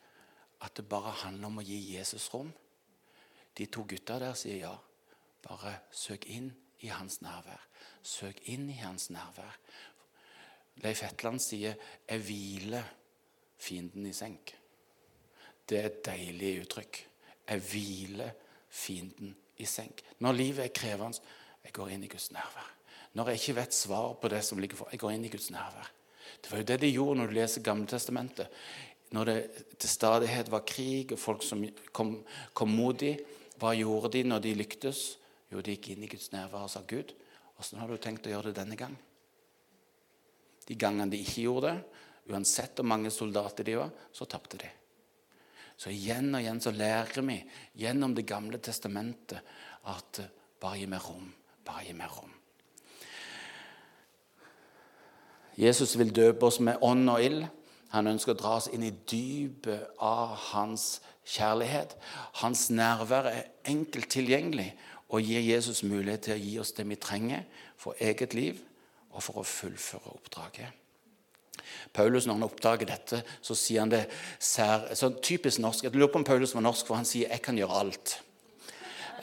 at 0.62 0.78
det 0.78 0.86
bare 0.90 1.16
handler 1.26 1.50
om 1.50 1.58
å 1.60 1.66
gi 1.66 1.80
Jesus 1.96 2.28
rom? 2.34 2.52
De 3.58 3.66
to 3.66 3.86
gutta 3.90 4.20
der 4.22 4.38
sier 4.38 4.62
ja. 4.62 4.76
Bare 5.46 5.80
søk 5.94 6.28
inn 6.30 6.52
i 6.86 6.92
hans 6.94 7.20
nærvær. 7.26 7.66
Søk 8.06 8.44
inn 8.54 8.70
i 8.70 8.78
hans 8.80 9.10
nærvær. 9.14 9.58
Leif 10.84 11.02
Hetland 11.02 11.40
sier 11.40 11.76
'jeg 12.08 12.20
hviler 12.22 12.84
fienden 13.58 14.06
i 14.06 14.14
senk'. 14.14 14.54
Det 15.70 15.80
er 15.80 15.86
et 15.86 16.06
deilig 16.06 16.62
uttrykk. 16.62 17.15
Jeg 17.46 17.62
hviler 17.70 18.32
fienden 18.70 19.36
i 19.62 19.68
senk. 19.70 20.02
Når 20.20 20.38
livet 20.38 20.66
er 20.66 20.74
krevende, 20.76 21.22
jeg 21.66 21.74
går 21.74 21.94
inn 21.94 22.06
i 22.06 22.10
Guds 22.12 22.32
nærvær. 22.34 22.72
Når 23.16 23.30
jeg 23.32 23.42
ikke 23.42 23.60
vet 23.62 23.78
svar 23.78 24.16
på 24.22 24.30
det 24.32 24.42
som 24.44 24.60
ligger 24.60 24.80
for, 24.82 24.92
jeg 24.92 25.00
går 25.00 25.16
inn 25.16 25.26
i 25.26 25.32
Guds 25.32 25.48
nærvær. 25.54 25.92
Det 26.44 26.52
var 26.52 26.62
jo 26.62 26.68
det 26.68 26.80
de 26.82 26.92
gjorde 26.92 27.20
når 27.20 27.32
du 27.32 27.38
leser 27.38 27.64
Gamletestamentet. 27.64 28.60
Når 29.16 29.30
det 29.30 29.38
til 29.80 29.90
stadighet 29.90 30.50
var 30.52 30.66
krig, 30.68 31.14
og 31.14 31.22
folk 31.22 31.46
som 31.46 31.64
kom, 31.96 32.18
kom 32.54 32.74
mot 32.76 32.98
dem, 33.00 33.22
hva 33.62 33.72
gjorde 33.78 34.12
de 34.18 34.24
når 34.28 34.44
de 34.44 34.56
lyktes? 34.60 35.04
Jo, 35.52 35.62
de 35.62 35.78
gikk 35.78 35.94
inn 35.94 36.04
i 36.04 36.10
Guds 36.12 36.32
nærvær 36.34 36.66
og 36.66 36.72
sa, 36.74 36.82
'Gud, 36.84 37.14
åssen 37.62 37.80
har 37.80 37.88
du 37.88 37.98
tenkt 38.02 38.28
å 38.28 38.34
gjøre 38.34 38.52
det 38.52 38.60
denne 38.60 38.76
gang?' 38.76 38.98
De 40.66 40.76
gangene 40.76 41.12
de 41.14 41.22
ikke 41.22 41.46
gjorde 41.46 41.72
det, 41.72 42.02
uansett 42.34 42.76
hvor 42.76 42.90
mange 42.90 43.12
soldater 43.14 43.64
de 43.64 43.78
var, 43.78 43.94
så 44.12 44.26
tapte 44.26 44.58
de. 44.58 44.70
Så 45.78 45.92
igjen 45.92 46.32
og 46.34 46.42
igjen 46.42 46.62
så 46.64 46.72
lærer 46.72 47.22
vi 47.28 47.42
gjennom 47.82 48.16
Det 48.16 48.26
gamle 48.28 48.62
testamentet 48.64 49.42
at 49.92 50.22
eh, 50.24 50.32
bare 50.62 50.80
gi 50.80 50.88
meg 50.90 51.04
rom. 51.04 51.28
Bare 51.66 51.86
gi 51.88 51.94
meg 51.98 52.12
rom. 52.16 52.32
Jesus 55.56 55.96
vil 55.98 56.12
døpe 56.16 56.48
oss 56.48 56.60
med 56.60 56.82
ånd 56.84 57.10
og 57.10 57.24
ild. 57.24 57.46
Han 57.96 58.12
ønsker 58.12 58.34
å 58.34 58.40
dra 58.40 58.56
oss 58.60 58.68
inn 58.76 58.84
i 58.84 58.92
dypet 58.92 60.00
av 60.04 60.34
hans 60.52 61.00
kjærlighet. 61.24 61.96
Hans 62.42 62.68
nærvær 62.70 63.30
er 63.32 63.52
enkelt 63.72 64.10
tilgjengelig 64.12 64.74
og 65.08 65.24
gir 65.24 65.44
Jesus 65.46 65.84
mulighet 65.88 66.26
til 66.28 66.36
å 66.36 66.42
gi 66.42 66.56
oss 66.60 66.74
det 66.76 66.88
vi 66.90 67.00
trenger 67.00 67.46
for 67.80 67.96
eget 68.04 68.36
liv 68.36 68.60
og 69.14 69.24
for 69.24 69.40
å 69.40 69.48
fullføre 69.48 70.12
oppdraget. 70.18 70.85
Paulus, 71.94 72.26
når 72.26 72.38
han 72.38 72.48
oppdager 72.48 72.90
dette, 72.90 73.22
så 73.42 73.56
sier 73.58 73.84
han 73.84 73.92
det 73.94 74.06
sær, 74.40 74.90
så 74.96 75.12
typisk 75.22 75.62
norsk. 75.64 75.84
Jeg 75.84 75.96
lurer 75.96 76.12
på 76.14 76.22
om 76.22 76.28
Paulus 76.28 76.56
var 76.56 76.66
norsk, 76.66 76.88
for 76.88 76.96
han 76.96 77.06
sier 77.06 77.30
'jeg 77.30 77.42
kan 77.42 77.58
gjøre 77.58 77.82
alt'. 77.82 78.20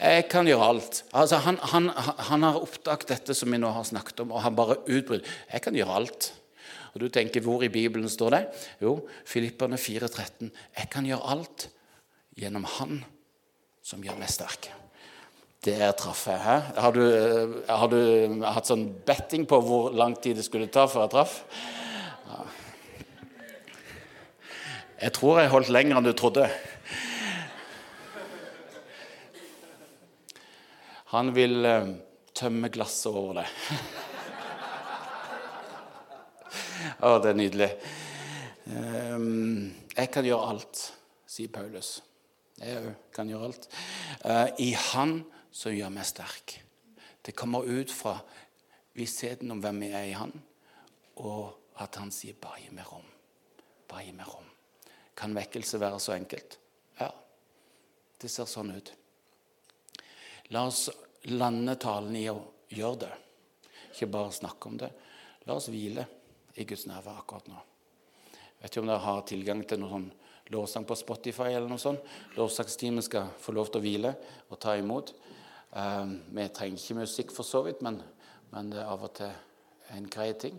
Jeg 0.00 0.28
kan 0.28 0.46
gjøre 0.46 0.68
alt. 0.68 1.04
Altså, 1.14 1.36
han, 1.36 1.58
han, 1.62 1.88
han 2.18 2.42
har 2.42 2.58
oppdaget 2.58 3.08
dette 3.08 3.34
som 3.34 3.50
vi 3.50 3.58
nå 3.58 3.70
har 3.70 3.84
snakket 3.84 4.20
om, 4.20 4.32
og 4.32 4.42
han 4.42 4.56
bare 4.56 4.80
utbryter 4.86 5.26
'Jeg 5.52 5.62
kan 5.62 5.74
gjøre 5.74 5.96
alt'. 5.96 6.32
Og 6.94 7.00
Du 7.00 7.08
tenker, 7.08 7.40
hvor 7.40 7.62
i 7.62 7.68
Bibelen 7.68 8.08
står 8.08 8.30
det? 8.30 8.46
Jo, 8.82 9.08
Filipperne 9.24 9.76
4,13. 9.76 10.50
Jeg 10.76 10.90
kan 10.90 11.06
gjøre 11.06 11.30
alt 11.30 11.68
gjennom 12.36 12.64
Han 12.64 13.04
som 13.82 14.02
gjør 14.04 14.18
meg 14.20 14.30
sterk. 14.30 14.68
Der 15.64 15.92
traff 15.92 16.26
jeg. 16.26 16.40
Hæ? 16.42 16.56
Har 16.80 16.92
du, 16.92 17.00
eh, 17.00 17.76
har 17.76 17.88
du 17.88 18.42
hatt 18.44 18.66
sånn 18.66 18.88
betting 19.06 19.46
på 19.46 19.60
hvor 19.62 19.92
lang 19.94 20.16
tid 20.20 20.36
det 20.36 20.44
skulle 20.44 20.66
ta 20.66 20.86
før 20.86 21.06
jeg 21.06 21.10
traff? 21.14 21.36
Jeg 25.02 25.16
tror 25.16 25.40
jeg 25.40 25.50
holdt 25.50 25.70
lenger 25.74 25.98
enn 25.98 26.04
du 26.06 26.12
trodde. 26.14 26.44
Han 31.10 31.32
vil 31.34 31.66
uh, 31.66 31.88
tømme 32.38 32.70
glasset 32.70 33.10
over 33.10 33.40
det. 33.40 33.48
Å, 37.02 37.08
oh, 37.08 37.16
det 37.18 37.32
er 37.32 37.40
nydelig. 37.40 37.68
Um, 38.70 39.74
jeg 39.96 40.12
kan 40.14 40.28
gjøre 40.28 40.52
alt, 40.54 40.84
sier 41.26 41.50
Paulus. 41.50 41.96
Jeg 42.62 42.94
kan 43.10 43.26
gjøre 43.26 43.50
alt. 43.50 43.68
Uh, 44.22 44.54
I 44.62 44.70
Han 44.92 45.18
som 45.50 45.74
gjør 45.74 45.90
meg 45.98 46.06
sterk. 46.06 46.60
Det 47.26 47.34
kommer 47.34 47.66
ut 47.66 47.90
fra 47.90 48.20
vissheten 48.94 49.50
om 49.50 49.66
hvem 49.66 49.82
vi 49.82 49.90
er 49.98 50.08
i 50.12 50.16
Han, 50.20 50.38
og 51.26 51.58
at 51.82 51.98
Han 51.98 52.14
sier 52.14 52.38
'bare 52.38 52.62
gi 52.62 52.70
meg 52.70 52.86
rom'. 52.86 53.12
Bare 53.90 54.06
gi 54.06 54.14
meg 54.14 54.30
rom. 54.30 54.51
Kan 55.18 55.36
vekkelse 55.36 55.80
være 55.80 56.00
så 56.00 56.14
enkelt? 56.16 56.58
Ja, 56.98 57.10
det 58.20 58.30
ser 58.32 58.48
sånn 58.50 58.72
ut. 58.74 58.92
La 60.52 60.66
oss 60.68 60.88
lande 61.32 61.76
talen 61.80 62.16
i 62.18 62.26
å 62.30 62.38
gjøre 62.72 63.04
det, 63.04 63.12
ikke 63.92 64.10
bare 64.12 64.34
snakke 64.34 64.68
om 64.68 64.80
det. 64.80 64.90
La 65.46 65.56
oss 65.56 65.70
hvile 65.72 66.06
i 66.58 66.66
Guds 66.68 66.86
nærvær 66.88 67.22
akkurat 67.22 67.48
nå. 67.50 67.60
Vet 68.62 68.70
ikke 68.70 68.82
om 68.82 68.90
dere 68.90 69.04
har 69.06 69.24
tilgang 69.26 69.62
til 69.66 69.80
noen 69.82 70.10
sånn 70.10 70.10
lovsang 70.52 70.84
på 70.84 70.96
Spotify 70.98 71.54
eller 71.54 71.70
noe 71.70 71.80
sånt. 71.80 72.02
Lovsangsteamet 72.36 73.06
skal 73.06 73.30
få 73.40 73.54
lov 73.56 73.70
til 73.70 73.80
å 73.80 73.84
hvile 73.84 74.12
og 74.50 74.60
ta 74.60 74.76
imot. 74.78 75.14
Um, 75.72 76.18
vi 76.34 76.44
trenger 76.52 76.80
ikke 76.80 76.98
musikk 77.00 77.32
for 77.32 77.48
så 77.48 77.62
vidt, 77.64 77.80
men, 77.84 78.00
men 78.52 78.72
det 78.72 78.82
er 78.82 78.90
av 78.92 79.06
og 79.06 79.14
til 79.16 79.32
en 79.96 80.08
grei 80.12 80.32
ting. 80.36 80.58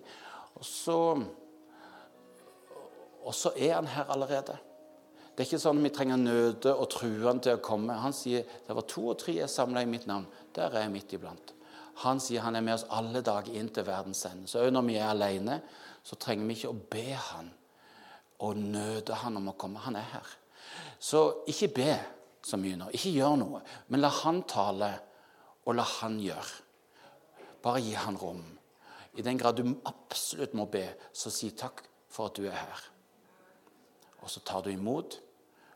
Og 0.57 0.65
så 0.65 0.97
og 3.23 3.35
så 3.37 3.53
er 3.55 3.75
han 3.77 3.89
her 3.89 4.11
allerede. 4.13 4.57
Det 5.33 5.41
er 5.41 5.47
ikke 5.47 5.63
sånn 5.63 5.79
at 5.81 5.87
vi 5.87 5.91
trenger 5.95 6.19
nøde 6.21 6.75
og 6.75 6.91
true 6.93 7.25
han 7.25 7.41
til 7.41 7.57
å 7.57 7.63
komme. 7.63 7.95
Han 7.97 8.13
sier 8.13 8.45
det 8.67 8.75
var 8.77 8.85
to 8.89 9.07
og 9.09 9.17
tre 9.21 9.39
er 9.41 9.49
samla 9.49 9.81
i 9.81 9.89
mitt 9.89 10.05
navn. 10.09 10.27
Der 10.53 10.69
er 10.69 10.85
jeg 10.85 10.93
midt 10.93 11.15
iblant. 11.17 11.55
Han 12.03 12.21
sier 12.21 12.45
han 12.45 12.57
er 12.57 12.65
med 12.65 12.75
oss 12.75 12.85
alle 12.93 13.23
dager 13.25 13.53
inn 13.57 13.71
til 13.73 13.85
verdens 13.87 14.21
ende. 14.29 14.49
Så 14.49 14.61
òg 14.61 14.69
når 14.73 14.85
vi 14.85 14.97
er 14.99 15.09
alene, 15.09 15.59
så 16.05 16.17
trenger 16.21 16.45
vi 16.49 16.57
ikke 16.57 16.73
å 16.73 16.83
be 16.93 17.05
han 17.17 17.49
og 18.43 18.59
nøde 18.59 19.17
han 19.23 19.39
om 19.39 19.49
å 19.49 19.55
komme. 19.57 19.81
Han 19.85 19.97
er 19.97 20.05
her. 20.11 20.29
Så 20.99 21.23
ikke 21.49 21.73
be 21.79 21.91
så 22.45 22.59
mye 22.59 22.77
nå. 22.77 22.91
Ikke 22.93 23.13
gjør 23.13 23.37
noe. 23.39 23.63
Men 23.89 24.03
la 24.03 24.11
han 24.21 24.43
tale, 24.49 24.91
og 25.63 25.77
la 25.77 25.85
han 26.01 26.19
gjøre. 26.21 26.61
Bare 27.63 27.81
gi 27.81 27.93
han 27.95 28.19
rom. 28.19 28.43
I 29.17 29.25
den 29.25 29.37
grad 29.39 29.57
du 29.57 29.69
absolutt 29.87 30.55
må 30.57 30.67
be, 30.69 30.85
så 31.13 31.31
si 31.31 31.53
takk 31.57 31.85
for 32.11 32.29
at 32.29 32.37
du 32.37 32.49
er 32.49 32.57
her. 32.57 32.89
Og 34.23 34.31
så 34.31 34.39
tar 34.39 34.63
du 34.63 34.71
imot, 34.71 35.19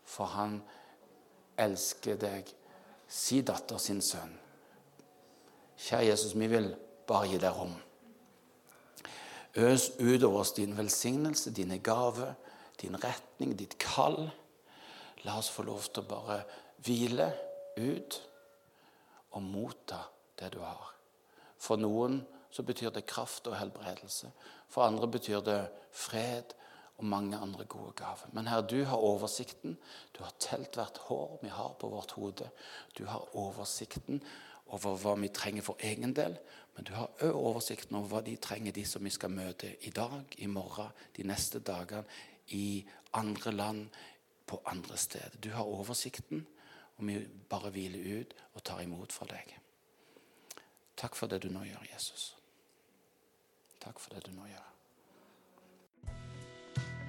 for 0.08 0.32
han 0.38 0.62
elsker 1.60 2.20
deg. 2.22 2.48
Si 3.08 3.42
datter 3.46 3.80
sin 3.80 4.02
sønn. 4.04 4.34
Kjære 5.78 6.10
Jesus, 6.10 6.34
vi 6.36 6.48
vil 6.52 6.72
bare 7.08 7.30
gi 7.32 7.40
deg 7.40 7.56
rom. 7.56 7.76
Øs 9.58 9.90
utover 10.00 10.42
oss 10.42 10.52
din 10.58 10.76
velsignelse, 10.78 11.54
dine 11.56 11.80
gaver, 11.80 12.34
din 12.82 12.98
retning, 13.04 13.56
ditt 13.58 13.78
kall. 13.82 14.28
La 15.26 15.38
oss 15.40 15.50
få 15.50 15.66
lov 15.68 15.88
til 15.88 16.04
å 16.04 16.10
bare 16.10 16.42
hvile 16.86 17.32
ut 17.78 18.20
og 19.34 19.44
motta 19.44 20.02
det 20.40 20.52
du 20.54 20.60
har. 20.62 20.94
For 21.58 21.80
noen 21.80 22.22
så 22.54 22.64
betyr 22.66 22.94
det 22.94 23.08
kraft 23.10 23.48
og 23.50 23.58
helbredelse. 23.58 24.30
For 24.70 24.86
andre 24.86 25.10
betyr 25.18 25.42
det 25.46 25.62
fred 25.92 26.57
og 26.98 27.06
mange 27.06 27.38
andre 27.38 27.66
gode 27.66 27.92
gaver. 27.96 28.30
Men 28.34 28.48
Herre, 28.48 28.68
du 28.68 28.84
har 28.84 28.98
oversikten. 28.98 29.78
Du 30.18 30.24
har 30.24 30.34
telt 30.40 30.76
hvert 30.76 30.98
hår 31.08 31.40
vi 31.42 31.50
har 31.54 31.76
på 31.80 31.90
vårt 31.90 32.12
hode. 32.18 32.50
Du 32.98 33.06
har 33.06 33.36
oversikten 33.38 34.22
over 34.74 34.98
hva 34.98 35.14
vi 35.22 35.30
trenger 35.30 35.62
for 35.62 35.78
egen 35.80 36.16
del. 36.18 36.38
Men 36.76 36.86
du 36.86 36.94
har 36.94 37.10
òg 37.26 37.38
oversikten 37.38 37.96
over 37.98 38.10
hva 38.10 38.22
de 38.26 38.36
trenger, 38.42 38.74
de 38.74 38.86
som 38.86 39.04
vi 39.06 39.14
skal 39.14 39.34
møte 39.34 39.76
i 39.86 39.94
dag, 39.94 40.26
i 40.38 40.48
morgen, 40.48 40.92
de 41.18 41.26
neste 41.26 41.60
dagene, 41.60 42.06
i 42.48 42.86
andre 43.14 43.52
land, 43.52 43.88
på 44.48 44.62
andre 44.66 44.98
steder. 44.98 45.38
Du 45.44 45.50
har 45.52 45.68
oversikten, 45.68 46.46
og 46.98 47.08
vi 47.08 47.18
bare 47.50 47.70
hviler 47.70 48.22
ut 48.22 48.34
og 48.54 48.64
tar 48.64 48.80
imot 48.82 49.12
fra 49.12 49.28
deg. 49.28 49.52
Takk 50.98 51.20
for 51.20 51.28
det 51.28 51.42
du 51.44 51.50
nå 51.52 51.66
gjør, 51.68 51.84
Jesus. 51.92 52.30
Takk 53.84 54.00
for 54.00 54.16
det 54.16 54.24
du 54.26 54.32
nå 54.34 54.48
gjør. 54.48 54.67